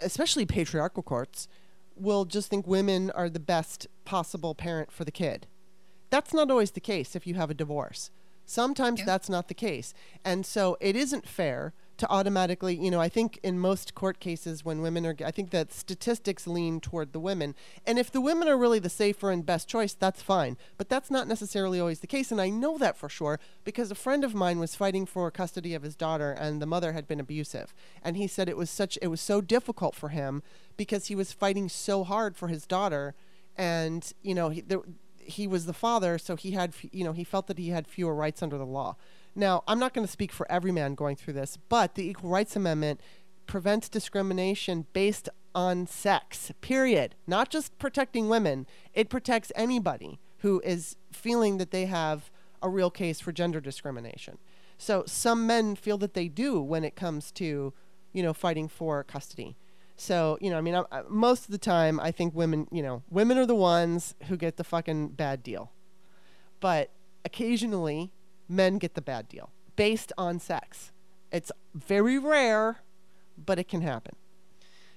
[0.00, 1.48] especially patriarchal courts,
[1.96, 5.46] will just think women are the best possible parent for the kid.
[6.10, 8.10] That's not always the case if you have a divorce.
[8.44, 9.06] Sometimes yeah.
[9.06, 9.94] that's not the case.
[10.24, 14.64] And so it isn't fair to automatically, you know, I think in most court cases
[14.64, 17.54] when women are, I think that statistics lean toward the women.
[17.86, 20.56] And if the women are really the safer and best choice, that's fine.
[20.78, 22.32] But that's not necessarily always the case.
[22.32, 25.74] And I know that for sure because a friend of mine was fighting for custody
[25.74, 27.72] of his daughter and the mother had been abusive.
[28.02, 30.42] And he said it was such, it was so difficult for him
[30.76, 33.14] because he was fighting so hard for his daughter.
[33.56, 34.80] And, you know, he, there,
[35.24, 38.14] he was the father, so he had, you know, he felt that he had fewer
[38.14, 38.96] rights under the law.
[39.34, 42.30] Now, I'm not going to speak for every man going through this, but the Equal
[42.30, 43.00] Rights Amendment
[43.46, 47.14] prevents discrimination based on sex, period.
[47.26, 52.30] Not just protecting women, it protects anybody who is feeling that they have
[52.62, 54.38] a real case for gender discrimination.
[54.78, 57.72] So some men feel that they do when it comes to,
[58.12, 59.56] you know, fighting for custody.
[60.02, 62.82] So, you know, I mean, I, I, most of the time, I think women, you
[62.82, 65.70] know, women are the ones who get the fucking bad deal.
[66.58, 66.90] But
[67.24, 68.10] occasionally,
[68.48, 70.90] men get the bad deal based on sex.
[71.30, 72.78] It's very rare,
[73.46, 74.16] but it can happen.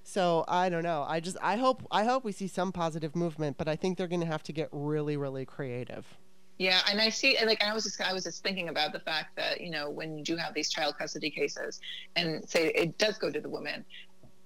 [0.04, 1.06] So I don't know.
[1.08, 4.08] I just I hope I hope we see some positive movement, but I think they're
[4.08, 6.18] going to have to get really really creative.
[6.58, 9.36] Yeah, and I see, like I was just, I was just thinking about the fact
[9.36, 11.82] that you know when you do have these child custody cases,
[12.16, 13.84] and say it does go to the women,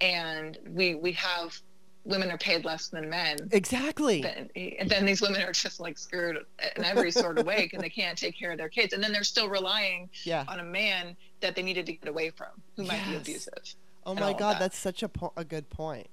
[0.01, 1.59] and we we have
[2.05, 3.37] women are paid less than men.
[3.51, 4.21] Exactly.
[4.21, 6.37] Then, and then these women are just like screwed
[6.75, 9.11] in every sort of way because they can't take care of their kids, and then
[9.11, 10.45] they're still relying yeah.
[10.47, 12.91] on a man that they needed to get away from who yes.
[12.91, 13.75] might be abusive.
[14.05, 14.59] Oh my God, that.
[14.59, 16.07] that's such a po- a good point.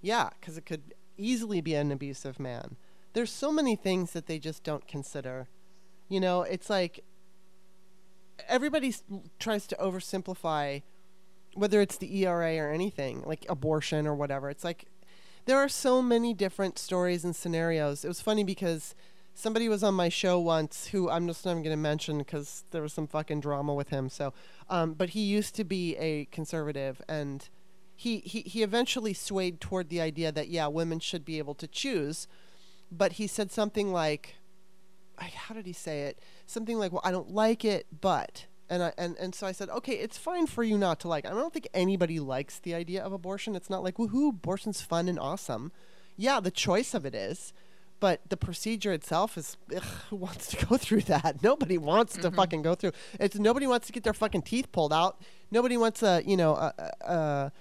[0.00, 2.76] Yeah, because it could easily be an abusive man.
[3.12, 5.48] there's so many things that they just don't consider.
[6.08, 7.04] You know, it's like
[8.46, 8.94] everybody
[9.38, 10.82] tries to oversimplify
[11.58, 14.48] whether it's the ERA or anything, like abortion or whatever.
[14.48, 14.86] It's like
[15.44, 18.04] there are so many different stories and scenarios.
[18.04, 18.94] It was funny because
[19.34, 22.82] somebody was on my show once who I'm just not going to mention because there
[22.82, 24.08] was some fucking drama with him.
[24.08, 24.32] So,
[24.70, 27.48] um, but he used to be a conservative and
[27.96, 31.66] he, he, he eventually swayed toward the idea that, yeah, women should be able to
[31.66, 32.28] choose.
[32.92, 34.36] But he said something like,
[35.18, 36.20] how did he say it?
[36.46, 38.46] Something like, well, I don't like it, but.
[38.70, 41.26] And, I, and and so I said, okay, it's fine for you not to like.
[41.26, 43.56] I don't think anybody likes the idea of abortion.
[43.56, 45.72] It's not like woohoo, abortion's fun and awesome.
[46.16, 47.54] Yeah, the choice of it is,
[48.00, 51.42] but the procedure itself is ugh, who wants to go through that?
[51.42, 52.22] Nobody wants mm-hmm.
[52.22, 52.92] to fucking go through.
[53.18, 55.20] It's nobody wants to get their fucking teeth pulled out.
[55.50, 57.52] Nobody wants a you know a, a, a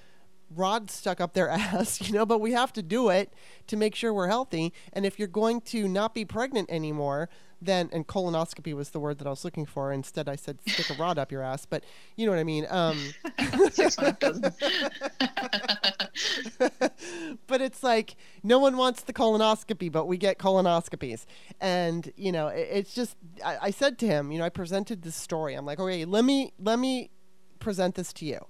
[0.55, 3.33] rod stuck up their ass, you know, but we have to do it
[3.67, 4.73] to make sure we're healthy.
[4.93, 7.29] And if you're going to not be pregnant anymore,
[7.61, 9.91] then and colonoscopy was the word that I was looking for.
[9.91, 11.83] Instead, I said stick a rod up your ass, but
[12.15, 12.65] you know what I mean.
[12.69, 13.13] Um,
[17.47, 21.25] but it's like no one wants the colonoscopy, but we get colonoscopies,
[21.59, 23.17] and you know it, it's just.
[23.43, 25.55] I, I said to him, you know, I presented this story.
[25.55, 27.09] I'm like, okay, let me let me
[27.59, 28.45] present this to you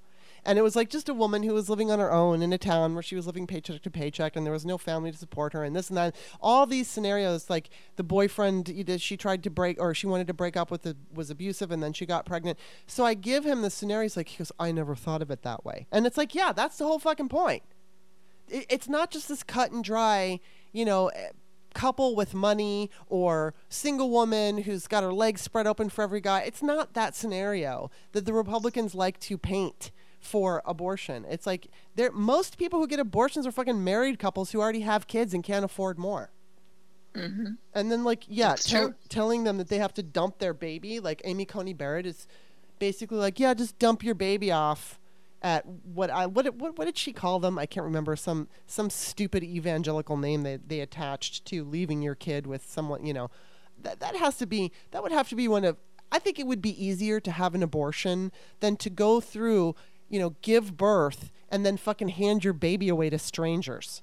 [0.48, 2.58] and it was like just a woman who was living on her own in a
[2.58, 5.52] town where she was living paycheck to paycheck and there was no family to support
[5.52, 6.16] her and this and that.
[6.40, 10.56] All these scenarios, like the boyfriend she tried to break or she wanted to break
[10.56, 12.58] up with the, was abusive and then she got pregnant.
[12.88, 15.66] So I give him the scenarios like he goes, I never thought of it that
[15.66, 15.86] way.
[15.92, 17.64] And it's like, yeah, that's the whole fucking point.
[18.48, 20.40] It, it's not just this cut and dry,
[20.72, 21.32] you know eh,
[21.74, 26.40] couple with money or single woman who's got her legs spread open for every guy.
[26.40, 29.92] It's not that scenario that the Republicans like to paint
[30.28, 31.26] for abortion.
[31.30, 35.08] It's like there most people who get abortions are fucking married couples who already have
[35.08, 36.32] kids and can't afford more.
[37.16, 37.54] Mm-hmm.
[37.74, 41.22] And then like yeah, tell, telling them that they have to dump their baby, like
[41.24, 42.28] Amy Coney Barrett is
[42.78, 45.00] basically like yeah, just dump your baby off
[45.42, 47.58] at what I what what what did she call them?
[47.58, 52.46] I can't remember some some stupid evangelical name they they attached to leaving your kid
[52.46, 53.32] with someone, you know.
[53.82, 55.78] That that has to be that would have to be one of
[56.12, 59.76] I think it would be easier to have an abortion than to go through
[60.10, 64.02] you know, give birth and then fucking hand your baby away to strangers.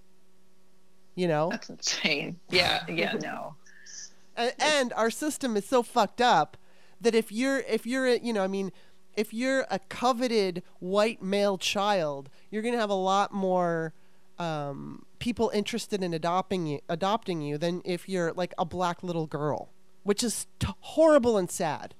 [1.14, 1.48] You know?
[1.50, 2.40] That's insane.
[2.50, 3.54] Yeah, yeah, no.
[4.36, 6.56] and, and our system is so fucked up
[7.00, 8.72] that if you're if you're you know, I mean,
[9.16, 13.92] if you're a coveted white male child, you're going to have a lot more
[14.38, 19.26] um, people interested in adopting you, adopting you than if you're like a black little
[19.26, 19.70] girl,
[20.02, 21.94] which is t- horrible and sad.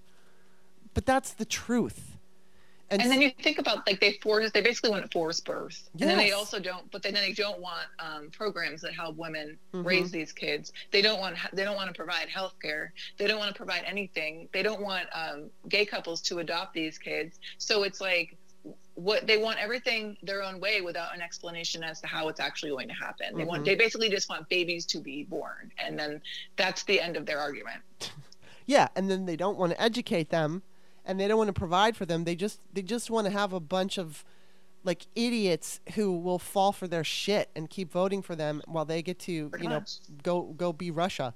[0.94, 2.13] But that's the truth.
[2.90, 5.88] And, and then you think about like they force they basically want to force birth,
[5.94, 6.02] yes.
[6.02, 6.90] and then they also don't.
[6.90, 9.86] But then they don't want um, programs that help women mm-hmm.
[9.86, 10.72] raise these kids.
[10.90, 12.92] They don't want they don't want to provide health care.
[13.16, 14.48] They don't want to provide anything.
[14.52, 17.38] They don't want um, gay couples to adopt these kids.
[17.56, 18.36] So it's like
[18.94, 22.70] what they want everything their own way without an explanation as to how it's actually
[22.70, 23.28] going to happen.
[23.28, 23.38] Mm-hmm.
[23.38, 23.64] They want mm-hmm.
[23.66, 26.20] they basically just want babies to be born, and then
[26.56, 27.80] that's the end of their argument.
[28.66, 30.62] yeah, and then they don't want to educate them
[31.04, 32.24] and they don't want to provide for them.
[32.24, 34.24] They just they just want to have a bunch of
[34.84, 39.02] like idiots who will fall for their shit and keep voting for them while they
[39.02, 39.82] get to Pretty you know
[40.22, 41.34] go go be Russia.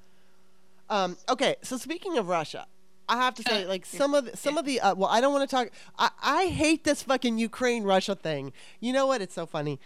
[0.90, 2.66] Um, okay, so speaking of Russia,
[3.08, 5.32] I have to say, like some of the, some of the uh, well, I don't
[5.32, 5.70] want to talk.
[5.98, 8.52] I I hate this fucking Ukraine Russia thing.
[8.80, 9.20] You know what?
[9.20, 9.80] It's so funny.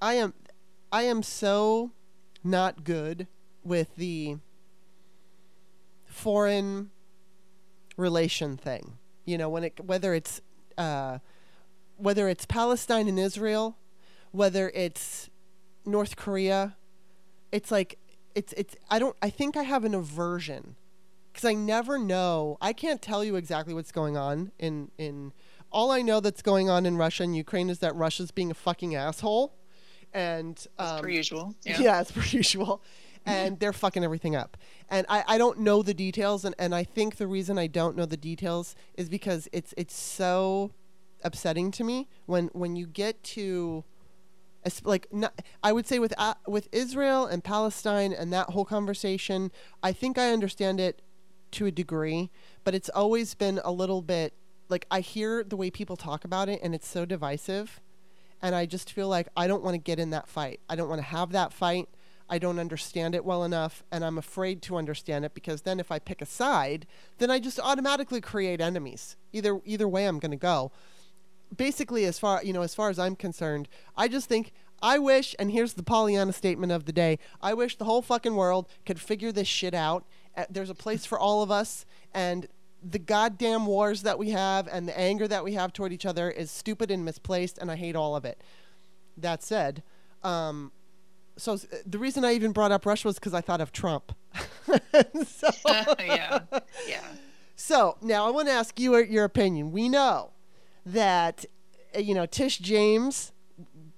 [0.00, 0.34] I am
[0.92, 1.92] I am so
[2.44, 3.26] not good
[3.64, 4.36] with the
[6.04, 6.90] foreign
[7.96, 8.98] relation thing.
[9.26, 10.40] You know, when it whether it's
[10.78, 11.18] uh,
[11.96, 13.76] whether it's Palestine and Israel,
[14.30, 15.28] whether it's
[15.84, 16.76] North Korea,
[17.52, 17.98] it's like
[18.34, 20.76] it's it's I don't I think I have an aversion
[21.32, 22.56] because I never know.
[22.60, 25.32] I can't tell you exactly what's going on in in
[25.72, 28.54] all I know that's going on in Russia and Ukraine is that Russia's being a
[28.54, 29.54] fucking asshole.
[30.14, 31.54] And um, as per usual.
[31.64, 32.82] Yeah, yeah as per usual
[33.26, 34.56] and they're fucking everything up.
[34.88, 37.96] And I, I don't know the details, and, and I think the reason I don't
[37.96, 40.70] know the details is because it's it's so
[41.22, 43.84] upsetting to me when when you get to
[44.84, 49.50] like not, I would say with uh, with Israel and Palestine and that whole conversation,
[49.82, 51.02] I think I understand it
[51.52, 52.30] to a degree,
[52.64, 54.34] but it's always been a little bit
[54.68, 57.80] like I hear the way people talk about it and it's so divisive
[58.42, 60.60] and I just feel like I don't want to get in that fight.
[60.68, 61.88] I don't want to have that fight.
[62.28, 65.92] I don't understand it well enough, and I'm afraid to understand it because then if
[65.92, 66.86] I pick a side,
[67.18, 69.16] then I just automatically create enemies.
[69.32, 70.72] Either either way, I'm going to go.
[71.56, 74.52] Basically, as far you know, as far as I'm concerned, I just think
[74.82, 78.34] I wish, and here's the Pollyanna statement of the day I wish the whole fucking
[78.34, 80.04] world could figure this shit out.
[80.36, 82.46] Uh, there's a place for all of us, and
[82.82, 86.30] the goddamn wars that we have and the anger that we have toward each other
[86.30, 88.40] is stupid and misplaced, and I hate all of it.
[89.16, 89.82] That said,
[90.22, 90.72] um,
[91.36, 94.12] so uh, the reason I even brought up Russia was because I thought of Trump.
[95.26, 95.48] so,
[95.98, 96.40] yeah,
[96.88, 97.04] yeah.
[97.54, 99.72] So now I want to ask you your opinion.
[99.72, 100.30] We know
[100.84, 101.44] that
[101.94, 103.32] uh, you know Tish James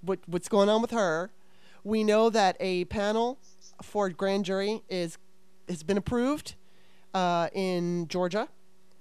[0.00, 1.30] what, what's going on with her.
[1.84, 3.38] We know that a panel
[3.82, 5.18] for grand jury is
[5.68, 6.54] has been approved
[7.14, 8.48] uh, in Georgia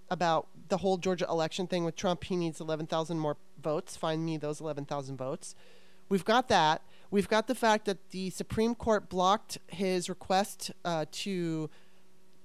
[0.10, 2.26] about the whole Georgia election thing with Trump.
[2.26, 3.96] He needs 11,000 more votes.
[3.96, 5.56] Find me those 11,000 votes.
[6.10, 6.82] We've got that.
[7.10, 11.70] We've got the fact that the Supreme Court blocked his request uh, to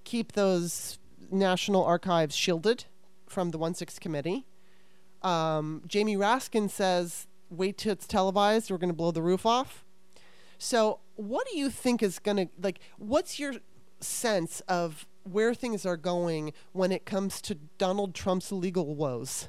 [0.04, 0.98] keep those
[1.30, 2.84] National Archives shielded
[3.26, 4.46] from the 1 6 committee.
[5.22, 8.70] Um, Jamie Raskin says wait till it's televised.
[8.70, 9.84] We're going to blow the roof off.
[10.58, 12.80] So, what do you think is going to like?
[12.96, 13.54] What's your
[14.00, 19.48] sense of where things are going when it comes to Donald Trump's legal woes?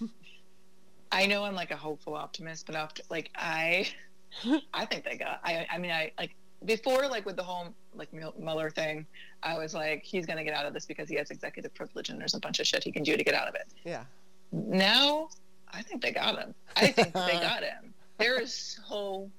[1.12, 3.88] I know I'm like a hopeful optimist, but after like I,
[4.74, 5.40] I think they got.
[5.44, 9.06] I I mean I like before like with the whole like Mueller thing,
[9.42, 12.20] I was like he's gonna get out of this because he has executive privilege and
[12.20, 13.66] there's a bunch of shit he can do to get out of it.
[13.84, 14.04] Yeah.
[14.52, 15.28] Now
[15.72, 16.54] I think they got him.
[16.76, 17.94] I think they got him.
[18.18, 19.30] There is so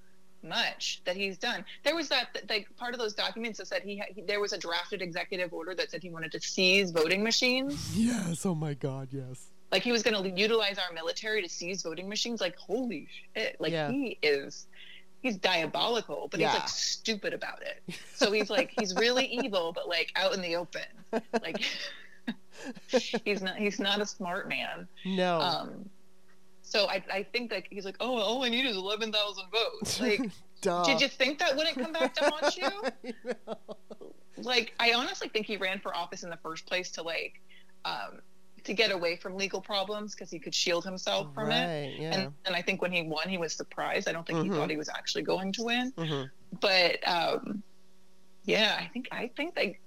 [0.43, 1.63] much that he's done.
[1.83, 4.57] There was that like part of those documents that said he, he, there was a
[4.57, 7.91] drafted executive order that said he wanted to seize voting machines.
[8.03, 8.45] Yes.
[8.45, 9.09] Oh my God.
[9.11, 9.47] Yes.
[9.74, 12.39] Like he was going to utilize our military to seize voting machines.
[12.39, 13.57] Like holy shit!
[13.59, 13.89] Like yeah.
[13.89, 14.67] he is.
[15.21, 16.51] He's diabolical, but yeah.
[16.51, 17.95] he's like stupid about it.
[18.13, 20.84] So he's like he's really evil, but like out in the open.
[21.41, 21.63] Like
[23.26, 24.88] he's not he's not a smart man.
[25.05, 25.39] No.
[25.39, 25.89] Um,
[26.61, 29.99] so I, I think that he's like, oh, all I need is 11,000 votes.
[30.63, 33.26] Like, did you think that wouldn't come back to haunt you?
[34.38, 37.41] like, I honestly think he ran for office in the first place to like,
[37.84, 38.21] um,
[38.64, 41.99] to get away from legal problems because he could shield himself from right, it.
[41.99, 42.14] Yeah.
[42.14, 44.07] And, and I think when he won, he was surprised.
[44.07, 44.53] I don't think mm-hmm.
[44.53, 45.91] he thought he was actually going to win.
[45.97, 46.24] Mm-hmm.
[46.61, 47.64] But um,
[48.45, 49.80] yeah, I think I think they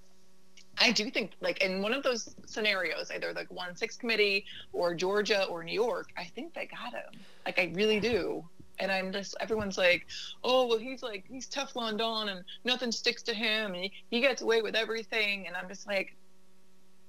[0.79, 4.95] I do think, like in one of those scenarios, either like one six committee or
[4.95, 7.21] Georgia or New York, I think they got him.
[7.45, 8.45] Like I really do.
[8.79, 10.07] And I'm just everyone's like,
[10.45, 14.21] oh well, he's like he's Teflon Don and nothing sticks to him and he, he
[14.21, 15.47] gets away with everything.
[15.47, 16.15] And I'm just like,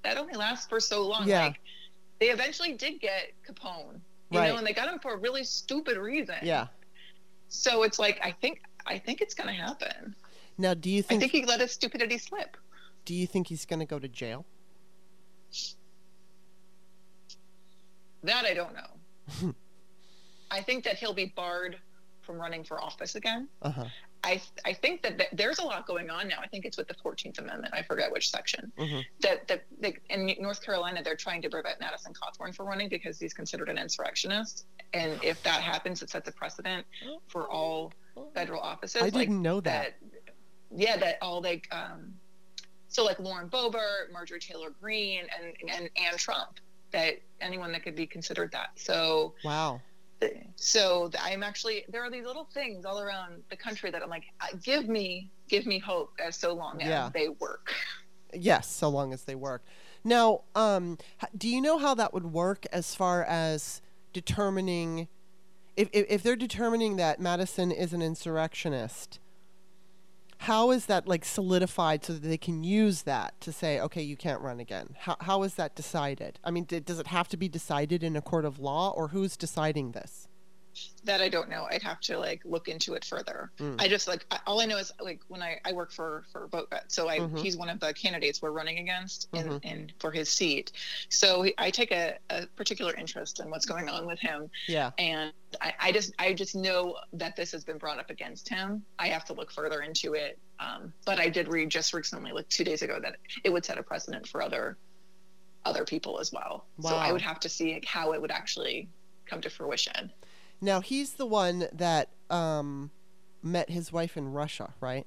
[0.02, 1.28] that only lasts for so long.
[1.28, 1.46] Yeah.
[1.46, 1.60] Like
[2.20, 4.48] they eventually did get Capone, you right.
[4.48, 6.36] know, and they got him for a really stupid reason.
[6.42, 6.66] Yeah.
[7.48, 10.14] So it's like I think I think it's gonna happen.
[10.58, 11.18] Now, do you think?
[11.18, 12.56] I think he let his stupidity slip.
[13.04, 14.44] Do you think he's going to go to jail?
[18.24, 19.54] That I don't know.
[20.50, 21.78] I think that he'll be barred
[22.22, 23.48] from running for office again.
[23.62, 23.84] Uh-huh.
[24.24, 26.38] I I think that th- there's a lot going on now.
[26.42, 27.72] I think it's with the Fourteenth Amendment.
[27.74, 28.72] I forget which section.
[28.78, 29.00] Mm-hmm.
[29.20, 33.18] That that they, in North Carolina they're trying to prevent Madison Cawthorn from running because
[33.18, 34.66] he's considered an insurrectionist.
[34.92, 36.86] And if that happens, it sets a precedent
[37.28, 37.92] for all
[38.34, 39.02] federal offices.
[39.02, 39.94] I didn't know that.
[40.00, 40.34] that.
[40.76, 42.14] Yeah, that all they um,
[42.88, 46.60] so like Lauren Boebert, Marjorie Taylor Greene, and and and Trump.
[46.90, 48.70] That anyone that could be considered that.
[48.76, 49.80] So wow.
[50.56, 54.24] So I'm actually there are these little things all around the country that I'm like,
[54.62, 57.10] give me give me hope as so long as yeah.
[57.12, 57.72] they work.
[58.32, 59.64] Yes, so long as they work.
[60.04, 60.98] Now, um,
[61.36, 63.80] do you know how that would work as far as
[64.12, 65.08] determining
[65.76, 69.18] if, if, if they're determining that Madison is an insurrectionist?
[70.38, 74.16] How is that like solidified so that they can use that to say okay you
[74.16, 74.94] can't run again.
[74.98, 76.38] How, how is that decided?
[76.44, 79.08] I mean d- does it have to be decided in a court of law or
[79.08, 80.27] who's deciding this
[81.04, 81.66] that I don't know.
[81.70, 83.50] I'd have to like look into it further.
[83.58, 83.80] Mm.
[83.80, 86.72] I just like all I know is like when I, I work for for Vote
[86.88, 87.36] so I mm-hmm.
[87.36, 89.66] he's one of the candidates we're running against in, mm-hmm.
[89.66, 90.72] in for his seat.
[91.08, 94.50] So I take a, a, particular interest in what's going on with him.
[94.66, 98.48] Yeah, and I, I just I just know that this has been brought up against
[98.48, 98.82] him.
[98.98, 100.38] I have to look further into it.
[100.60, 103.78] Um, but I did read just recently, like two days ago, that it would set
[103.78, 104.76] a precedent for other
[105.64, 106.66] other people as well.
[106.78, 106.90] Wow.
[106.90, 108.88] So I would have to see how it would actually
[109.26, 110.12] come to fruition.
[110.60, 112.90] Now he's the one that um,
[113.42, 115.06] met his wife in Russia, right?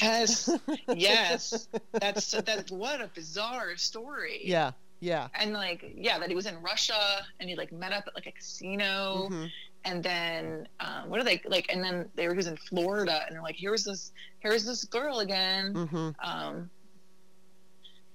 [0.00, 0.50] Yes,
[0.94, 1.68] yes.
[1.92, 4.40] That's that's what a bizarre story.
[4.44, 5.28] Yeah, yeah.
[5.34, 8.26] And like, yeah, that he was in Russia and he like met up at like
[8.26, 9.46] a casino, mm-hmm.
[9.84, 11.66] and then um, what are they like?
[11.70, 14.84] And then they were he was in Florida, and they're like, here's this here's this
[14.84, 15.74] girl again.
[15.74, 16.10] Mm-hmm.
[16.22, 16.70] Um,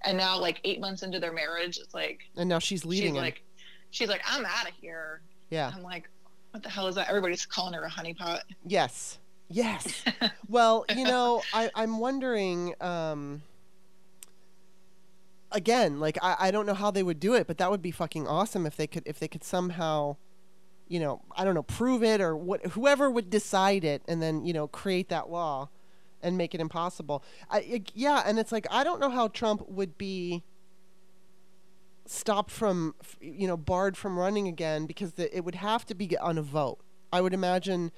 [0.06, 3.10] and now like eight months into their marriage, it's like, and now she's leaving.
[3.10, 3.24] She's him.
[3.24, 3.44] like,
[3.90, 5.22] she's like, I'm out of here.
[5.50, 5.72] Yeah.
[5.76, 6.10] I'm like,
[6.56, 7.10] What the hell is that?
[7.10, 8.40] Everybody's calling her a honeypot.
[8.66, 9.20] Yes.
[9.50, 10.06] Yes.
[10.48, 12.74] well, you know, I, I'm wondering.
[12.80, 13.42] Um,
[15.52, 17.92] again, like I, I don't know how they would do it, but that would be
[17.92, 20.16] fucking awesome if they could if they could somehow,
[20.88, 24.46] you know, I don't know, prove it or what whoever would decide it and then,
[24.46, 25.68] you know, create that law
[26.24, 27.22] and make it impossible.
[27.50, 30.46] I, it, yeah, and it's like I don't know how Trump would be
[32.08, 36.18] stopped from you know barred from running again because the, it would have to be
[36.18, 36.80] on a vote.
[37.12, 37.92] I would imagine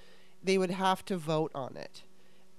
[0.44, 2.04] they would have to vote on it.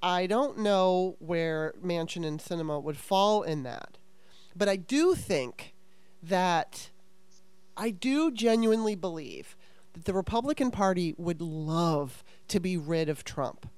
[0.03, 3.99] I don't know where Manchin and Sinema would fall in that.
[4.55, 5.74] But I do think
[6.22, 6.90] that
[7.76, 9.57] I do genuinely believe
[9.92, 13.68] that the Republican Party would love to be rid of Trump.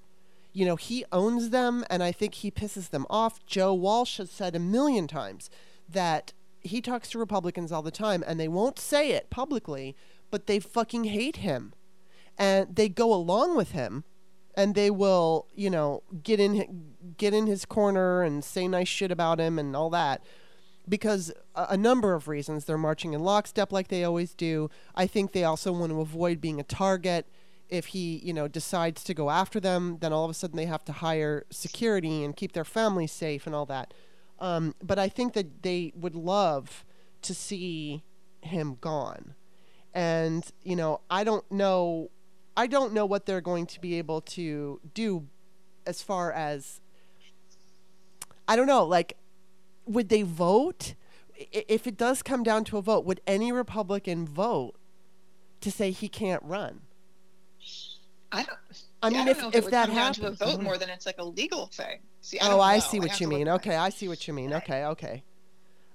[0.53, 3.45] You know, he owns them, and I think he pisses them off.
[3.47, 5.49] Joe Walsh has said a million times
[5.89, 9.97] that he talks to Republicans all the time, and they won't say it publicly,
[10.31, 11.73] but they fucking hate him.
[12.39, 14.05] And they go along with him,
[14.55, 19.11] and they will, you know, get in get in his corner and say nice shit
[19.11, 20.23] about him and all that
[20.91, 22.65] because a, a, number of reasons.
[22.65, 24.69] They're marching in lockstep like they always do.
[24.95, 27.27] I think they also want to avoid being a target.
[27.69, 30.67] If he, you know, decides to go after them, then all of a sudden they
[30.67, 33.95] have to hire security and keep their families safe and all that.
[34.41, 36.85] Um, but I think that they would love
[37.23, 38.03] to see
[38.41, 39.35] him gone.
[39.93, 42.11] And, you know, I don't know
[42.57, 45.27] I don't know what they're going to be able to do
[45.87, 46.81] as far as
[48.47, 49.17] I don't know, like
[49.87, 50.95] would they vote?
[51.53, 54.75] If it does come down to a vote, would any Republican vote
[55.63, 56.83] to say he can't run?
[58.31, 58.59] I don't.
[59.03, 61.07] I mean, I don't if, if, if that happens, to a vote more than it's
[61.07, 62.01] like a legal thing.
[62.23, 62.81] See, I oh, I know.
[62.81, 63.49] see what you mean.
[63.49, 64.53] Okay, I see what you mean.
[64.53, 65.23] Okay, okay.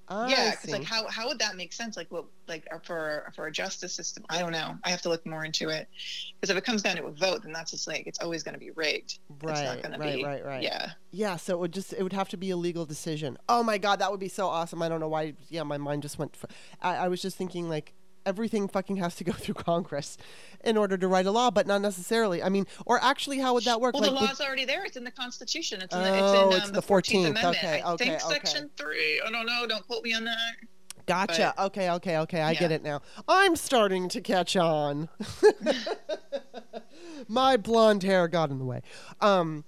[0.08, 1.98] I yeah, because like how how would that make sense?
[1.98, 4.24] Like what like uh, for for a justice system?
[4.30, 4.78] I don't know.
[4.84, 5.88] I have to look more into it
[6.36, 8.54] because if it comes down to a vote, then that's just like it's always going
[8.54, 9.18] to be rigged.
[9.42, 10.62] Right, right, be, right, right.
[10.62, 11.38] Yeah, yeah.
[11.38, 13.38] So it would just it would have to be a legal decision.
[13.50, 14.82] Oh my god, that would be so awesome.
[14.84, 15.34] I don't know why.
[15.50, 16.36] Yeah, my mind just went.
[16.36, 16.48] For,
[16.82, 17.94] I, I was just thinking like
[18.26, 20.18] everything fucking has to go through Congress
[20.64, 22.42] in order to write a law, but not necessarily.
[22.42, 23.94] I mean, or actually, how would that work?
[23.94, 24.48] Well, like, the law's would...
[24.48, 24.86] already there.
[24.86, 25.82] It's in the Constitution.
[25.82, 27.58] It's in the, it's in, um, it's the Fourteenth Amendment.
[27.58, 28.34] Okay, okay, I think okay.
[28.34, 29.22] Section three.
[29.26, 29.66] I don't know.
[29.68, 30.56] Don't quote me on that.
[31.06, 31.54] Gotcha.
[31.56, 32.42] But, okay, okay, okay.
[32.42, 32.60] I yeah.
[32.60, 33.02] get it now.
[33.28, 35.10] I'm starting to catch on.
[37.28, 38.82] My blonde hair got in the way.
[39.22, 39.66] Um,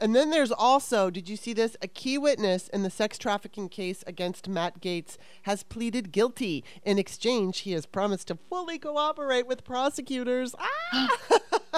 [0.00, 1.76] and then there's also, did you see this?
[1.80, 6.64] A key witness in the sex trafficking case against Matt Gaetz has pleaded guilty.
[6.84, 10.54] In exchange, he has promised to fully cooperate with prosecutors.
[10.58, 11.08] Ah!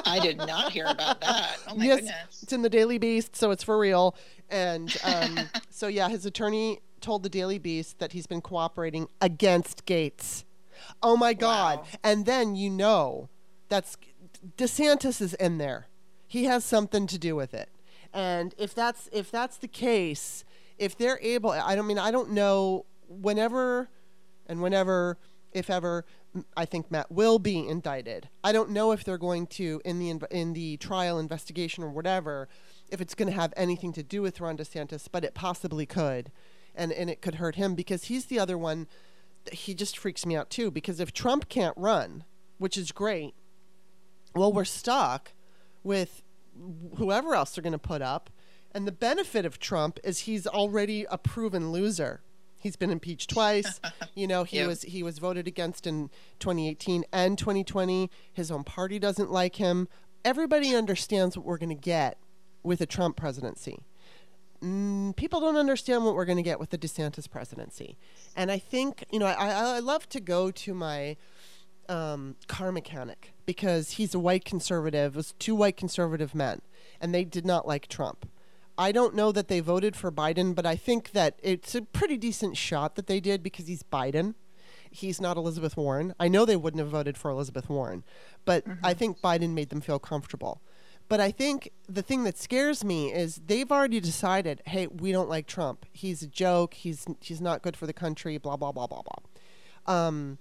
[0.04, 1.58] I did not hear about that.
[1.68, 2.42] Oh my yes, goodness.
[2.42, 4.16] It's in the Daily Beast, so it's for real.
[4.48, 5.38] And um,
[5.70, 10.44] so, yeah, his attorney told the Daily Beast that he's been cooperating against Gaetz.
[11.02, 11.78] Oh my God.
[11.78, 11.86] Wow.
[12.02, 13.28] And then you know
[13.68, 13.96] that's
[14.56, 15.88] DeSantis is in there.
[16.26, 17.68] He has something to do with it.
[18.18, 20.44] And if that's if that's the case,
[20.76, 22.84] if they're able, I don't mean I don't know.
[23.08, 23.88] Whenever
[24.48, 25.18] and whenever,
[25.52, 26.04] if ever,
[26.56, 28.28] I think Matt will be indicted.
[28.42, 32.48] I don't know if they're going to in the in the trial investigation or whatever,
[32.88, 36.32] if it's going to have anything to do with Ron DeSantis, but it possibly could,
[36.74, 38.88] and and it could hurt him because he's the other one.
[39.52, 42.24] He just freaks me out too because if Trump can't run,
[42.58, 43.34] which is great,
[44.34, 45.34] well we're stuck
[45.84, 46.24] with
[46.96, 48.30] whoever else they're going to put up.
[48.72, 52.20] And the benefit of Trump is he's already a proven loser.
[52.58, 53.80] He's been impeached twice.
[54.14, 54.68] you know, he yep.
[54.68, 58.10] was he was voted against in 2018 and 2020.
[58.32, 59.88] His own party doesn't like him.
[60.24, 62.18] Everybody understands what we're going to get
[62.62, 63.78] with a Trump presidency.
[64.62, 67.96] Mm, people don't understand what we're going to get with the DeSantis presidency.
[68.34, 71.16] And I think, you know, I, I love to go to my
[71.88, 75.14] um, car mechanic because he's a white conservative.
[75.14, 76.60] It was two white conservative men,
[77.00, 78.28] and they did not like Trump.
[78.76, 82.18] I don't know that they voted for Biden, but I think that it's a pretty
[82.18, 84.34] decent shot that they did because he's Biden.
[84.90, 86.14] He's not Elizabeth Warren.
[86.20, 88.04] I know they wouldn't have voted for Elizabeth Warren,
[88.44, 88.84] but mm-hmm.
[88.84, 90.60] I think Biden made them feel comfortable.
[91.08, 95.30] But I think the thing that scares me is they've already decided, hey, we don't
[95.30, 95.86] like Trump.
[95.90, 96.74] He's a joke.
[96.74, 98.36] He's he's not good for the country.
[98.36, 99.96] Blah blah blah blah blah.
[100.06, 100.36] Um,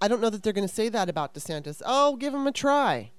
[0.00, 1.80] I don't know that they're going to say that about DeSantis.
[1.84, 3.10] Oh, give him a try.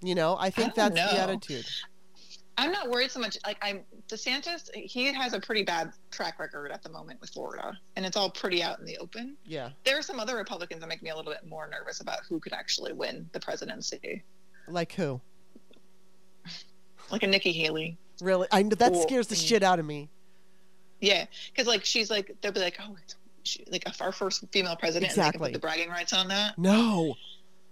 [0.00, 1.08] You know, I think I that's know.
[1.08, 1.66] the attitude.
[2.58, 3.38] I'm not worried so much.
[3.46, 7.78] Like I'm DeSantis, he has a pretty bad track record at the moment with Florida,
[7.96, 9.36] and it's all pretty out in the open.
[9.44, 9.70] Yeah.
[9.84, 12.40] There are some other Republicans that make me a little bit more nervous about who
[12.40, 14.22] could actually win the presidency.
[14.68, 15.20] Like who?
[17.10, 17.96] Like a Nikki Haley.
[18.20, 18.48] Really?
[18.52, 20.10] I know that scares the shit out of me.
[21.00, 24.76] Yeah, because like she's like they'll be like, oh, it's she, like our first female
[24.76, 25.10] president.
[25.10, 25.52] Exactly.
[25.52, 26.58] the bragging rights on that.
[26.58, 27.14] No.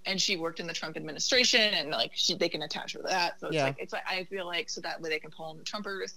[0.07, 3.09] and she worked in the Trump administration, and like she, they can attach her to
[3.09, 3.41] that.
[3.41, 3.65] So it's yeah.
[3.65, 6.15] like it's like I feel like so that way they can pull in the Trumpers,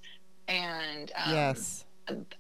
[0.47, 1.85] and um, yes,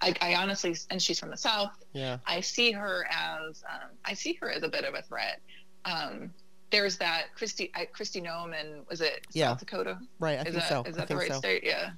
[0.01, 1.71] I, I, honestly, and she's from the South.
[1.93, 5.41] Yeah, I see her as um, I see her as a bit of a threat.
[5.85, 6.33] Um,
[6.71, 9.49] there's that Christy, I, Kristi Noem and was it yeah.
[9.49, 9.99] South Dakota?
[10.19, 10.83] Right, I is think that, so.
[10.83, 11.37] Is that the right so.
[11.37, 11.63] state?
[11.63, 11.91] Yeah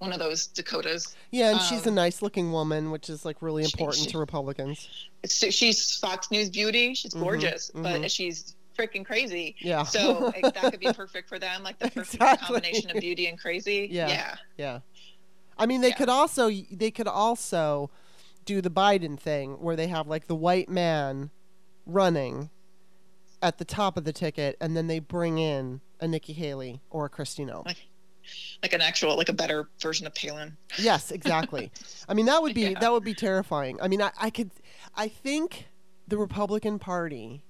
[0.00, 1.14] one of those Dakotas.
[1.30, 4.04] Yeah, and um, she's a um, nice looking woman, which is like really important she,
[4.04, 4.88] she, to Republicans.
[5.26, 6.94] She's Fox News beauty.
[6.94, 8.06] She's mm-hmm, gorgeous, mm-hmm, but mm-hmm.
[8.06, 9.54] she's freaking crazy.
[9.60, 9.82] Yeah.
[9.82, 12.46] So like, that could be perfect for them, like the perfect exactly.
[12.46, 13.88] combination of beauty and crazy.
[13.90, 14.08] Yeah.
[14.08, 14.34] Yeah.
[14.56, 14.78] Yeah.
[15.58, 15.96] I mean, they yeah.
[15.96, 17.90] could also they could also
[18.46, 21.30] do the Biden thing where they have like the white man
[21.84, 22.48] running
[23.42, 27.04] at the top of the ticket, and then they bring in a Nikki Haley or
[27.04, 27.66] a Kristi Noem.
[27.66, 27.89] Like,
[28.62, 30.56] like an actual like a better version of Palin.
[30.78, 31.70] Yes, exactly.
[32.08, 32.80] I mean that would be yeah.
[32.80, 33.78] that would be terrifying.
[33.80, 34.50] I mean I, I could
[34.94, 35.68] I think
[36.06, 37.42] the Republican Party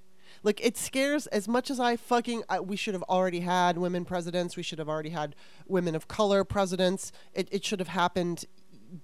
[0.43, 4.05] like it scares as much as I fucking I, we should have already had women
[4.05, 4.57] presidents.
[4.57, 5.35] We should have already had
[5.67, 7.13] women of color presidents.
[7.35, 8.47] It it should have happened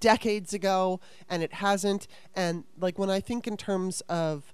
[0.00, 4.52] decades ago and it hasn't and like when I think in terms of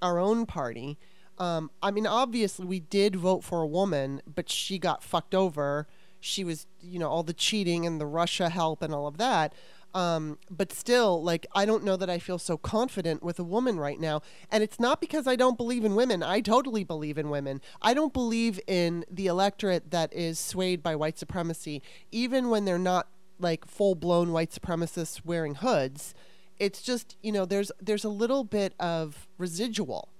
[0.00, 0.98] our own party
[1.38, 5.86] um, I mean obviously we did vote for a woman but she got fucked over
[6.20, 9.54] she was, you know, all the cheating and the Russia help and all of that.
[9.92, 13.78] Um, but still, like, I don't know that I feel so confident with a woman
[13.78, 14.22] right now.
[14.50, 16.22] And it's not because I don't believe in women.
[16.22, 17.60] I totally believe in women.
[17.82, 22.78] I don't believe in the electorate that is swayed by white supremacy, even when they're
[22.78, 23.08] not
[23.40, 26.14] like full blown white supremacists wearing hoods.
[26.58, 30.10] It's just, you know, there's there's a little bit of residual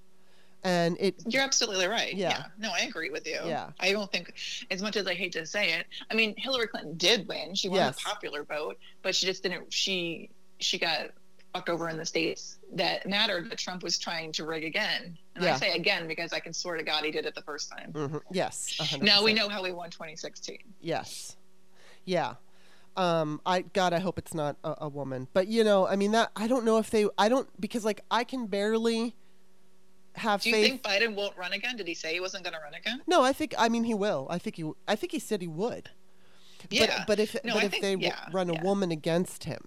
[0.64, 2.30] and it you're absolutely right yeah.
[2.30, 2.44] yeah.
[2.58, 4.34] no i agree with you yeah i don't think
[4.70, 7.68] as much as i hate to say it i mean hillary clinton did win she
[7.68, 7.96] won yes.
[7.96, 11.11] the popular vote but she just didn't she she got
[11.54, 15.44] fucked over in the states that mattered that trump was trying to rig again and
[15.44, 15.54] yeah.
[15.54, 17.92] i say again because i can swear to god he did it the first time
[17.92, 18.18] mm-hmm.
[18.30, 19.02] yes 100%.
[19.02, 21.36] now we know how he won 2016 yes
[22.04, 22.34] yeah
[22.96, 26.12] um i god i hope it's not a, a woman but you know i mean
[26.12, 29.14] that i don't know if they i don't because like i can barely
[30.20, 30.66] have Do you faith.
[30.66, 31.76] think Biden won't run again?
[31.76, 33.02] Did he say he wasn't going to run again?
[33.06, 33.54] No, I think.
[33.58, 34.26] I mean, he will.
[34.30, 34.70] I think he.
[34.86, 35.90] I think he said he would.
[36.70, 36.86] Yeah.
[36.98, 38.62] But, but if no, but I if think, they yeah, run a yeah.
[38.62, 39.60] woman against him.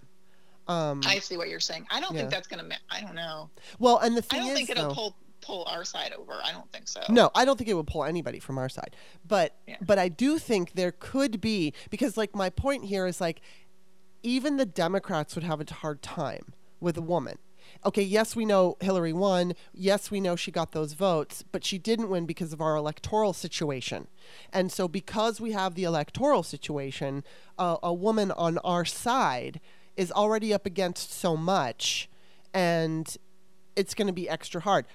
[0.67, 1.85] Um, I see what you're saying.
[1.91, 2.21] I don't yeah.
[2.21, 2.75] think that's going to.
[2.89, 3.49] I don't know.
[3.79, 6.39] Well, and the thing I don't is, think it'll though, pull pull our side over.
[6.43, 7.01] I don't think so.
[7.09, 8.95] No, I don't think it would pull anybody from our side.
[9.27, 9.77] But yeah.
[9.81, 13.41] but I do think there could be because like my point here is like
[14.21, 17.37] even the Democrats would have a hard time with a woman
[17.85, 19.53] okay, yes, we know Hillary won.
[19.73, 23.33] Yes, we know she got those votes, but she didn't win because of our electoral
[23.33, 24.07] situation.
[24.51, 27.23] And so, because we have the electoral situation,
[27.57, 29.59] uh, a woman on our side
[29.95, 32.09] is already up against so much,
[32.53, 33.17] and
[33.75, 34.85] it's going to be extra hard.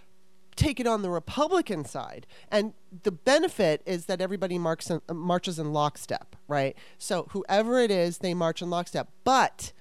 [0.57, 2.73] Take it on the Republican side, and
[3.05, 6.77] the benefit is that everybody in, uh, marches in lockstep, right?
[6.99, 9.09] So whoever it is, they march in lockstep.
[9.23, 9.73] But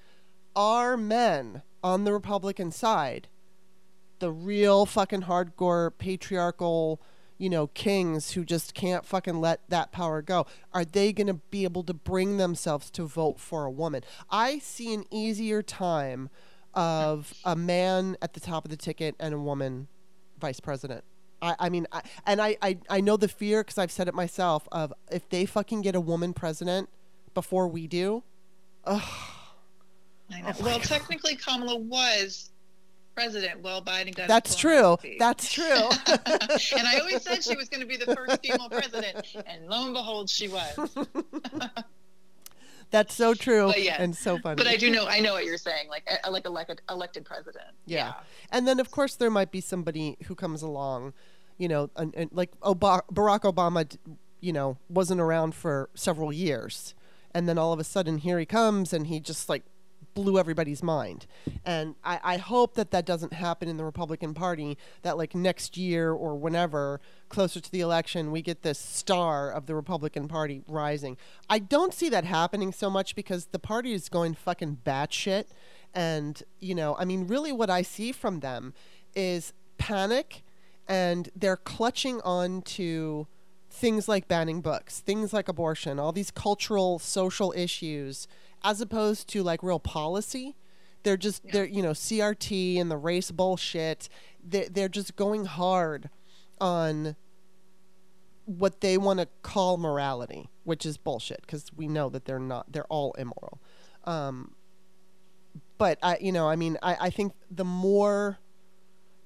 [0.54, 3.28] our men on the Republican side,
[4.18, 7.00] the real fucking hardcore patriarchal,
[7.38, 11.34] you know, kings who just can't fucking let that power go, are they going to
[11.34, 14.02] be able to bring themselves to vote for a woman?
[14.30, 16.30] I see an easier time
[16.74, 19.88] of a man at the top of the ticket and a woman
[20.40, 21.04] vice president.
[21.40, 24.14] I, I mean, I, and I, I, I know the fear because I've said it
[24.14, 26.88] myself of if they fucking get a woman president
[27.34, 28.24] before we do,
[28.84, 29.02] ugh.
[30.32, 32.50] Oh well, technically, Kamala was
[33.14, 34.28] president while Biden got.
[34.28, 34.96] That's true.
[35.18, 35.64] That's true.
[35.64, 39.84] and I always said she was going to be the first female president, and lo
[39.86, 40.96] and behold, she was.
[42.90, 44.56] That's so true yeah, and so funny.
[44.56, 47.66] But I do know, I know what you're saying, like like elected elected president.
[47.84, 47.96] Yeah.
[47.96, 48.14] yeah.
[48.50, 51.12] And then of course there might be somebody who comes along,
[51.58, 53.94] you know, and, and like Ob- Barack Obama,
[54.40, 56.94] you know, wasn't around for several years,
[57.34, 59.64] and then all of a sudden here he comes and he just like
[60.14, 61.26] blew everybody's mind.
[61.64, 65.76] And I, I hope that that doesn't happen in the Republican Party, that like next
[65.76, 70.62] year or whenever, closer to the election, we get this star of the Republican Party
[70.66, 71.16] rising.
[71.48, 75.44] I don't see that happening so much because the party is going fucking batshit.
[75.94, 78.74] And, you know, I mean, really what I see from them
[79.14, 80.42] is panic
[80.88, 83.26] and they're clutching on to
[83.70, 88.26] things like banning books, things like abortion, all these cultural, social issues
[88.62, 90.56] as opposed to like real policy.
[91.02, 91.52] They're just yeah.
[91.52, 94.08] they're you know CRT and the race bullshit.
[94.42, 96.10] They're, they're just going hard
[96.60, 97.16] on
[98.44, 102.72] what they want to call morality, which is bullshit because we know that they're not.
[102.72, 103.60] They're all immoral.
[104.04, 104.54] Um,
[105.76, 108.38] but I, you know, I mean, I, I think the more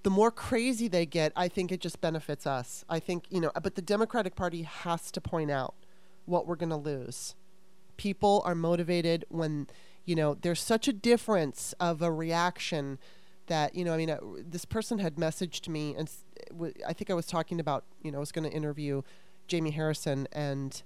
[0.03, 2.85] the more crazy they get, I think it just benefits us.
[2.89, 5.75] I think, you know, but the Democratic Party has to point out
[6.25, 7.35] what we're going to lose.
[7.97, 9.69] People are motivated when,
[10.05, 12.99] you know, there's such a difference of a reaction
[13.47, 16.11] that, you know, I mean, uh, this person had messaged me, and
[16.87, 19.03] I think I was talking about, you know, I was going to interview
[19.47, 20.83] Jamie Harrison, and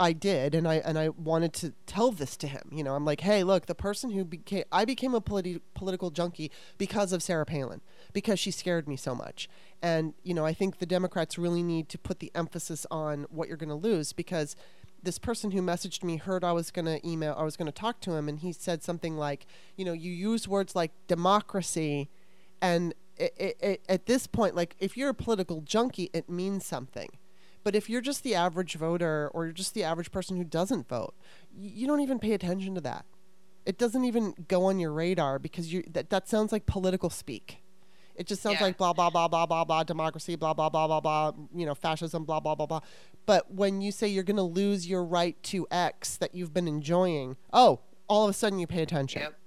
[0.00, 2.62] I did, and I and I wanted to tell this to him.
[2.72, 6.10] You know, I'm like, hey, look, the person who became I became a politi- political
[6.10, 7.82] junkie because of Sarah Palin
[8.14, 9.46] because she scared me so much.
[9.82, 13.48] And you know, I think the Democrats really need to put the emphasis on what
[13.48, 14.56] you're going to lose because
[15.02, 17.72] this person who messaged me heard I was going to email, I was going to
[17.72, 19.46] talk to him, and he said something like,
[19.76, 22.08] you know, you use words like democracy,
[22.60, 26.64] and it, it, it, at this point, like if you're a political junkie, it means
[26.64, 27.10] something
[27.62, 30.88] but if you're just the average voter or you're just the average person who doesn't
[30.88, 31.14] vote,
[31.54, 33.04] you don't even pay attention to that.
[33.66, 37.62] It doesn't even go on your radar because you that, that sounds like political speak.
[38.20, 38.66] It just sounds yeah.
[38.66, 41.74] like blah blah blah blah blah blah democracy blah blah blah blah blah you know
[41.74, 42.80] fascism blah blah blah blah.
[43.24, 46.68] But when you say you're going to lose your right to X that you've been
[46.68, 49.22] enjoying, oh, all of a sudden you pay attention.
[49.22, 49.38] Yep.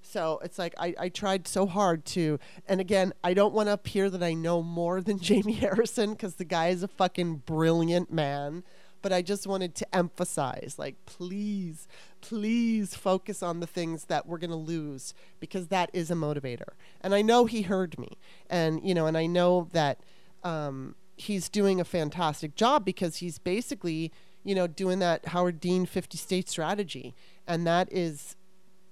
[0.00, 3.74] So it's like I, I tried so hard to, and again, I don't want to
[3.74, 8.10] appear that I know more than Jamie Harrison because the guy is a fucking brilliant
[8.10, 8.64] man.
[9.02, 11.86] But I just wanted to emphasize, like, please,
[12.24, 16.72] please focus on the things that we're going to lose because that is a motivator.
[17.02, 18.16] And I know he heard me.
[18.48, 20.00] And, you know, and I know that
[20.42, 24.10] um, he's doing a fantastic job because he's basically,
[24.42, 27.14] you know, doing that Howard Dean 50 state strategy.
[27.46, 28.36] And that is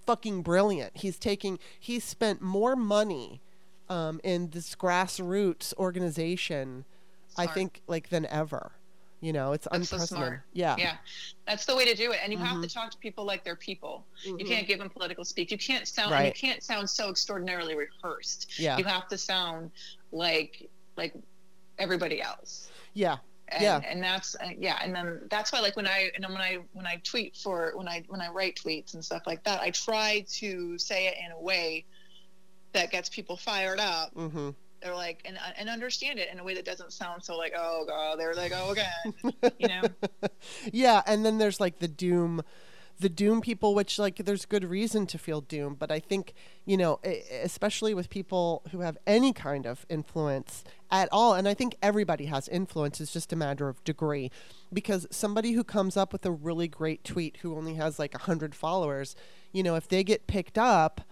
[0.04, 0.94] fucking brilliant.
[0.94, 3.40] He's taking he's spent more money
[3.88, 6.84] um, in this grassroots organization.
[7.38, 8.72] I think, like than ever.
[9.22, 10.40] You know, it's that's unprecedented.
[10.40, 10.96] So yeah, yeah,
[11.46, 12.18] that's the way to do it.
[12.22, 12.46] And you mm-hmm.
[12.46, 12.78] have to mm-hmm.
[12.78, 14.04] talk to people like they're people.
[14.26, 14.40] Mm-hmm.
[14.40, 15.52] You can't give them political speak.
[15.52, 16.10] You can't sound.
[16.10, 16.26] Right.
[16.26, 18.58] You can't sound so extraordinarily rehearsed.
[18.58, 19.70] Yeah, you have to sound
[20.10, 21.14] like like
[21.78, 22.68] everybody else.
[22.94, 23.18] Yeah,
[23.52, 23.80] and, yeah.
[23.88, 26.86] and that's uh, yeah and then that's why like when i and when i when
[26.86, 30.24] i tweet for when i when i write tweets and stuff like that i try
[30.28, 31.84] to say it in a way
[32.72, 34.50] that gets people fired up mm-hmm.
[34.82, 37.52] They're like and uh, and understand it in a way that doesn't sound so like
[37.56, 39.82] oh god there they go again you know?
[40.72, 42.42] Yeah and then there's like the doom
[43.00, 46.76] the doom people which like there's good reason to feel doom but i think you
[46.76, 47.00] know
[47.42, 52.26] especially with people who have any kind of influence at all and i think everybody
[52.26, 54.30] has influence it's just a matter of degree
[54.72, 58.54] because somebody who comes up with a really great tweet who only has like 100
[58.54, 59.16] followers
[59.52, 61.02] you know if they get picked up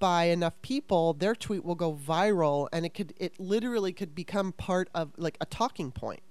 [0.00, 4.50] by enough people their tweet will go viral and it could it literally could become
[4.52, 6.22] part of like a talking point.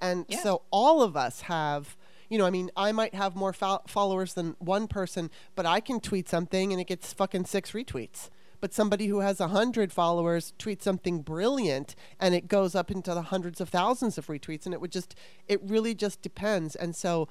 [0.00, 0.38] and yeah.
[0.38, 1.96] so all of us have
[2.28, 5.80] you know, I mean, I might have more fo- followers than one person, but I
[5.80, 8.28] can tweet something and it gets fucking six retweets.
[8.60, 13.14] But somebody who has a hundred followers tweets something brilliant and it goes up into
[13.14, 15.14] the hundreds of thousands of retweets, and it would just,
[15.46, 16.74] it really just depends.
[16.74, 17.28] And so,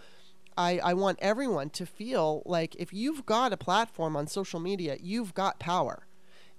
[0.57, 4.97] I, I want everyone to feel like if you've got a platform on social media,
[4.99, 6.07] you've got power.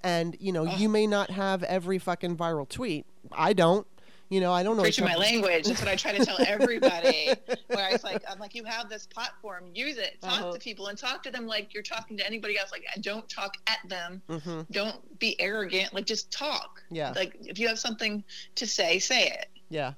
[0.02, 3.04] And, you know, you may not have every fucking viral tweet.
[3.32, 3.86] I don't
[4.30, 4.82] you know, I don't know.
[4.82, 5.66] Preaching my language.
[5.66, 7.30] That's what I try to tell everybody.
[7.68, 10.52] where it's like, I'm like, you have this platform, use it, talk uh-huh.
[10.52, 12.70] to people, and talk to them like you're talking to anybody else.
[12.70, 14.20] Like, don't talk at them.
[14.28, 14.60] Mm-hmm.
[14.70, 15.94] Don't be arrogant.
[15.94, 16.82] Like, just talk.
[16.90, 17.12] Yeah.
[17.16, 18.22] Like, if you have something
[18.56, 19.46] to say, say it.
[19.70, 19.94] Yeah,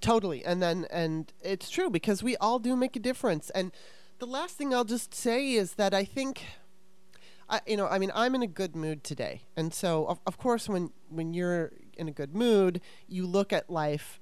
[0.00, 0.44] totally.
[0.44, 3.50] And then, and it's true because we all do make a difference.
[3.50, 3.72] And
[4.18, 6.44] the last thing I'll just say is that I think.
[7.48, 10.38] I, you know, I mean, I'm in a good mood today, and so of, of
[10.38, 14.20] course, when when you're in a good mood, you look at life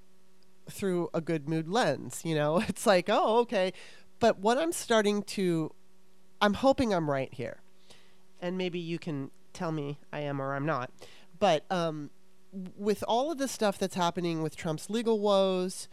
[0.70, 2.22] through a good mood lens.
[2.24, 3.72] You know, it's like, oh, okay.
[4.20, 5.72] But what I'm starting to,
[6.40, 7.60] I'm hoping I'm right here.
[8.40, 10.90] And maybe you can tell me I am or I'm not.
[11.38, 12.10] But um,
[12.52, 15.88] with all of the stuff that's happening with Trump's legal woes,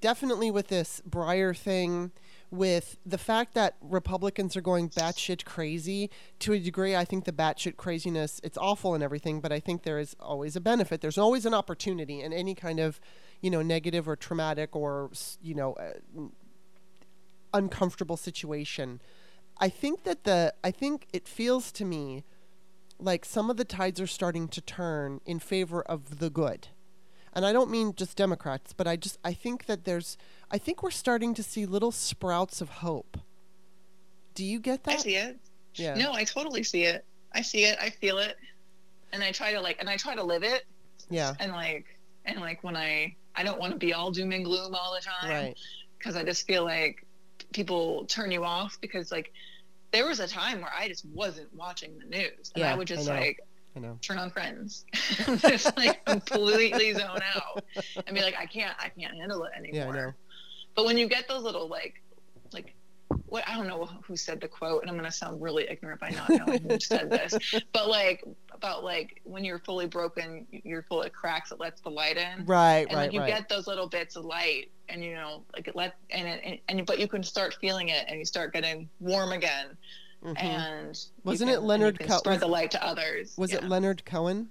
[0.00, 2.12] definitely with this Breyer thing,
[2.50, 6.94] with the fact that Republicans are going batshit crazy to a degree.
[6.94, 10.54] I think the batshit craziness, it's awful and everything, but I think there is always
[10.54, 11.00] a benefit.
[11.00, 13.00] There's always an opportunity in any kind of,
[13.40, 16.22] you know, negative or traumatic or, you know, uh,
[17.54, 19.00] uncomfortable situation.
[19.58, 22.24] I think that the, I think it feels to me
[23.02, 26.68] like some of the tides are starting to turn in favor of the good
[27.32, 30.16] and I don't mean just Democrats, but I just I think that there's
[30.50, 33.18] I think we're starting to see little sprouts of hope.
[34.34, 34.94] Do you get that?
[34.94, 35.38] I see it.
[35.74, 35.94] Yeah.
[35.94, 37.04] No, I totally see it.
[37.32, 37.78] I see it.
[37.80, 38.36] I feel it,
[39.12, 40.64] and I try to like and I try to live it.
[41.08, 41.34] Yeah.
[41.40, 41.86] And like
[42.26, 45.00] and like when I I don't want to be all doom and gloom all the
[45.00, 45.30] time.
[45.30, 45.58] Right.
[45.98, 47.06] Because I just feel like
[47.52, 49.32] people turn you off because like
[49.92, 52.88] there was a time where I just wasn't watching the news and yeah, I would
[52.88, 53.38] just I like
[53.74, 53.98] I know.
[54.02, 54.84] Turn on Friends.
[55.38, 57.64] just like completely zone out
[58.06, 59.80] and be like, I can't, I can't handle it anymore.
[59.80, 60.12] Yeah, I know.
[60.74, 62.02] But when you get those little like,
[62.52, 62.74] like
[63.26, 66.10] what I don't know who said the quote, and I'm gonna sound really ignorant by
[66.10, 67.34] not knowing who said this,
[67.72, 68.24] but like
[68.62, 71.50] about like when you're fully broken, you're full of cracks.
[71.50, 72.46] It lets the light in.
[72.46, 73.28] Right, and right, like you right.
[73.28, 76.86] get those little bits of light, and you know, like it let and it, and,
[76.86, 79.66] but you can start feeling it, and you start getting warm again.
[80.24, 80.36] Mm-hmm.
[80.36, 82.18] And wasn't can, it Leonard Cohen?
[82.18, 83.34] Spread the light to others.
[83.36, 83.58] Was yeah.
[83.58, 84.50] it Leonard Cohen?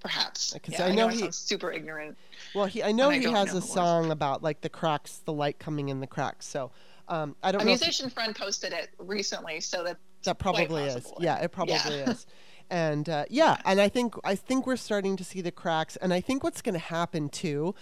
[0.00, 0.52] Perhaps.
[0.52, 2.18] Because yeah, I know, I know he's super ignorant.
[2.54, 5.88] Well, he I know he has a song about like the cracks, the light coming
[5.88, 6.46] in the cracks.
[6.46, 6.70] So
[7.08, 7.70] um, I don't a know.
[7.70, 8.12] A musician if...
[8.12, 11.10] friend posted it recently, so that that probably is.
[11.18, 12.10] Yeah, it probably yeah.
[12.10, 12.26] is.
[12.70, 15.96] And uh, yeah, and I think I think we're starting to see the cracks.
[15.96, 17.74] And I think what's going to happen too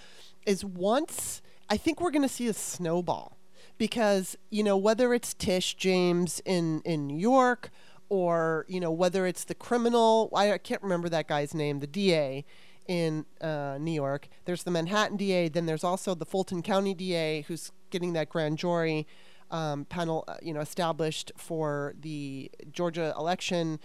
[0.46, 3.36] is once I think we're going to see a snowball
[3.76, 7.70] because you know whether it's Tish James in in New York
[8.08, 11.86] or you know whether it's the criminal I, I can't remember that guy's name the
[11.86, 12.46] DA
[12.88, 14.28] in uh, New York.
[14.46, 15.48] There's the Manhattan DA.
[15.48, 19.06] Then there's also the Fulton County DA who's getting that grand jury
[19.50, 23.78] um, panel, uh, you know, established for the Georgia election.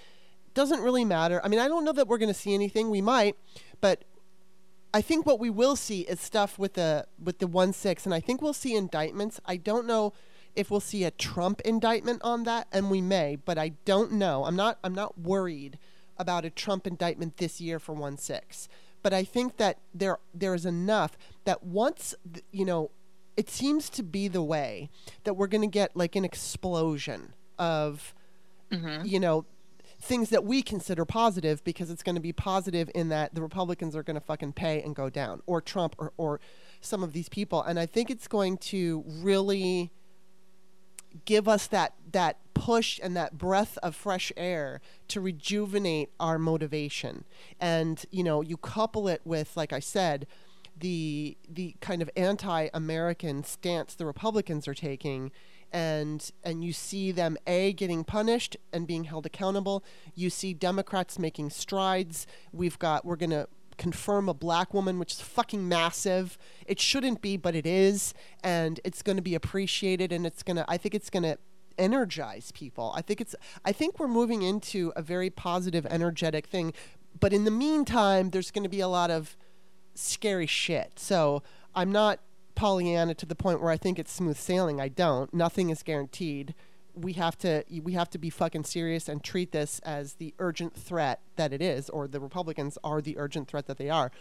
[0.53, 1.41] Doesn't really matter.
[1.43, 2.89] I mean, I don't know that we're going to see anything.
[2.89, 3.35] We might,
[3.81, 4.03] but
[4.93, 8.13] I think what we will see is stuff with the with the one six, and
[8.13, 9.39] I think we'll see indictments.
[9.45, 10.13] I don't know
[10.55, 14.45] if we'll see a Trump indictment on that, and we may, but I don't know.
[14.45, 15.79] I'm not I'm not worried
[16.17, 18.69] about a Trump indictment this year for one six,
[19.01, 22.13] but I think that there there is enough that once
[22.51, 22.91] you know
[23.35, 24.91] it seems to be the way
[25.23, 28.13] that we're going to get like an explosion of
[28.71, 29.05] mm-hmm.
[29.05, 29.45] you know
[30.03, 33.95] things that we consider positive because it's going to be positive in that the Republicans
[33.95, 36.41] are going to fucking pay and go down or Trump or or
[36.81, 37.61] some of these people.
[37.63, 39.91] And I think it's going to really
[41.23, 47.23] give us that that push and that breath of fresh air to rejuvenate our motivation.
[47.59, 50.27] And you know you couple it with like I said
[50.77, 55.31] the the kind of anti-American stance the Republicans are taking,
[55.73, 59.83] and and you see them a getting punished and being held accountable.
[60.13, 62.27] You see Democrats making strides.
[62.53, 63.47] We've got we're gonna
[63.77, 66.37] confirm a black woman, which is fucking massive.
[66.65, 68.13] It shouldn't be, but it is,
[68.43, 70.65] and it's going to be appreciated, and it's gonna.
[70.67, 71.37] I think it's gonna
[71.77, 72.93] energize people.
[72.95, 73.35] I think it's.
[73.65, 76.73] I think we're moving into a very positive, energetic thing.
[77.19, 79.35] But in the meantime, there's going to be a lot of
[79.95, 80.97] scary shit.
[80.97, 81.43] So
[81.75, 82.19] I'm not
[82.55, 84.79] Pollyanna to the point where I think it's smooth sailing.
[84.79, 85.33] I don't.
[85.33, 86.53] Nothing is guaranteed.
[86.95, 90.75] We have to we have to be fucking serious and treat this as the urgent
[90.75, 94.11] threat that it is, or the Republicans are the urgent threat that they are.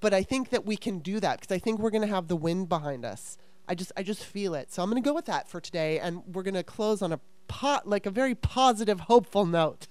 [0.00, 2.28] But I think that we can do that because I think we're going to have
[2.28, 3.36] the wind behind us.
[3.68, 4.72] I just I just feel it.
[4.72, 7.12] So I'm going to go with that for today, and we're going to close on
[7.12, 9.86] a pot like a very positive, hopeful note,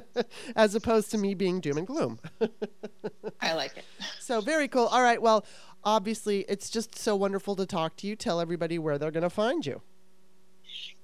[0.56, 2.18] as opposed to me being doom and gloom.
[3.40, 3.84] I like it.
[4.20, 4.86] So very cool.
[4.86, 5.20] All right.
[5.20, 5.44] Well,
[5.84, 8.16] obviously, it's just so wonderful to talk to you.
[8.16, 9.82] Tell everybody where they're going to find you.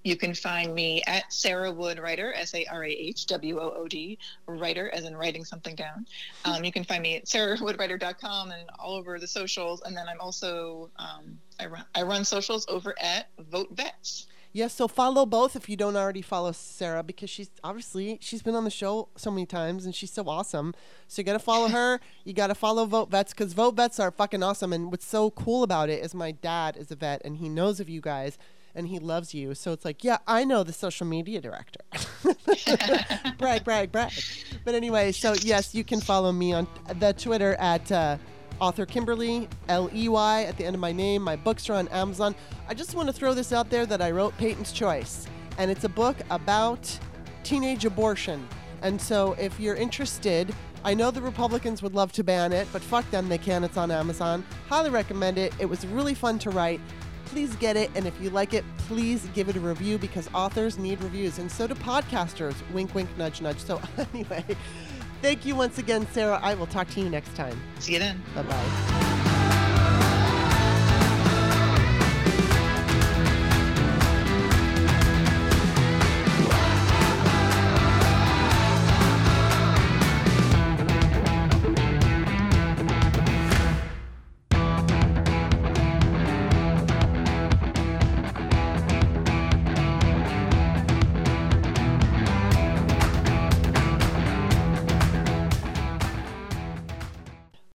[0.03, 3.70] You can find me at Sarah Wood Writer, S A R A H W O
[3.76, 6.07] O D, writer, as in writing something down.
[6.45, 9.83] Um, you can find me at sarahwoodwriter.com and all over the socials.
[9.83, 14.26] And then I'm also, um, I, run, I run socials over at Vote Vets.
[14.53, 18.57] Yes, so follow both if you don't already follow Sarah because she's obviously she's been
[18.57, 20.74] on the show so many times and she's so awesome.
[21.07, 22.01] So you got to follow her.
[22.24, 24.72] You got to follow Vote Vets because Vote Vets are fucking awesome.
[24.72, 27.78] And what's so cool about it is my dad is a vet and he knows
[27.78, 28.38] of you guys
[28.74, 29.55] and he loves you.
[29.55, 31.80] So it's like, yeah, I know the social media director.
[33.38, 34.12] brag, brag, brag.
[34.64, 36.66] But anyway, so yes, you can follow me on
[36.98, 37.90] the Twitter at.
[37.92, 38.16] Uh,
[38.61, 41.23] author Kimberly, L E Y, at the end of my name.
[41.23, 42.35] My books are on Amazon.
[42.69, 45.27] I just want to throw this out there that I wrote Peyton's Choice,
[45.59, 46.99] and it's a book about
[47.43, 48.47] teenage abortion.
[48.83, 50.55] And so if you're interested,
[50.85, 53.65] I know the Republicans would love to ban it, but fuck them, they can.
[53.65, 54.45] It's on Amazon.
[54.69, 55.53] Highly recommend it.
[55.59, 56.81] It was really fun to write.
[57.27, 60.79] Please get it, and if you like it, please give it a review because authors
[60.79, 62.55] need reviews, and so do podcasters.
[62.73, 63.59] Wink, wink, nudge, nudge.
[63.59, 63.81] So,
[64.15, 64.45] anyway.
[65.23, 66.41] Thank you once again, Sarah.
[66.43, 67.61] I will talk to you next time.
[67.79, 68.23] See you then.
[68.35, 69.16] Bye bye.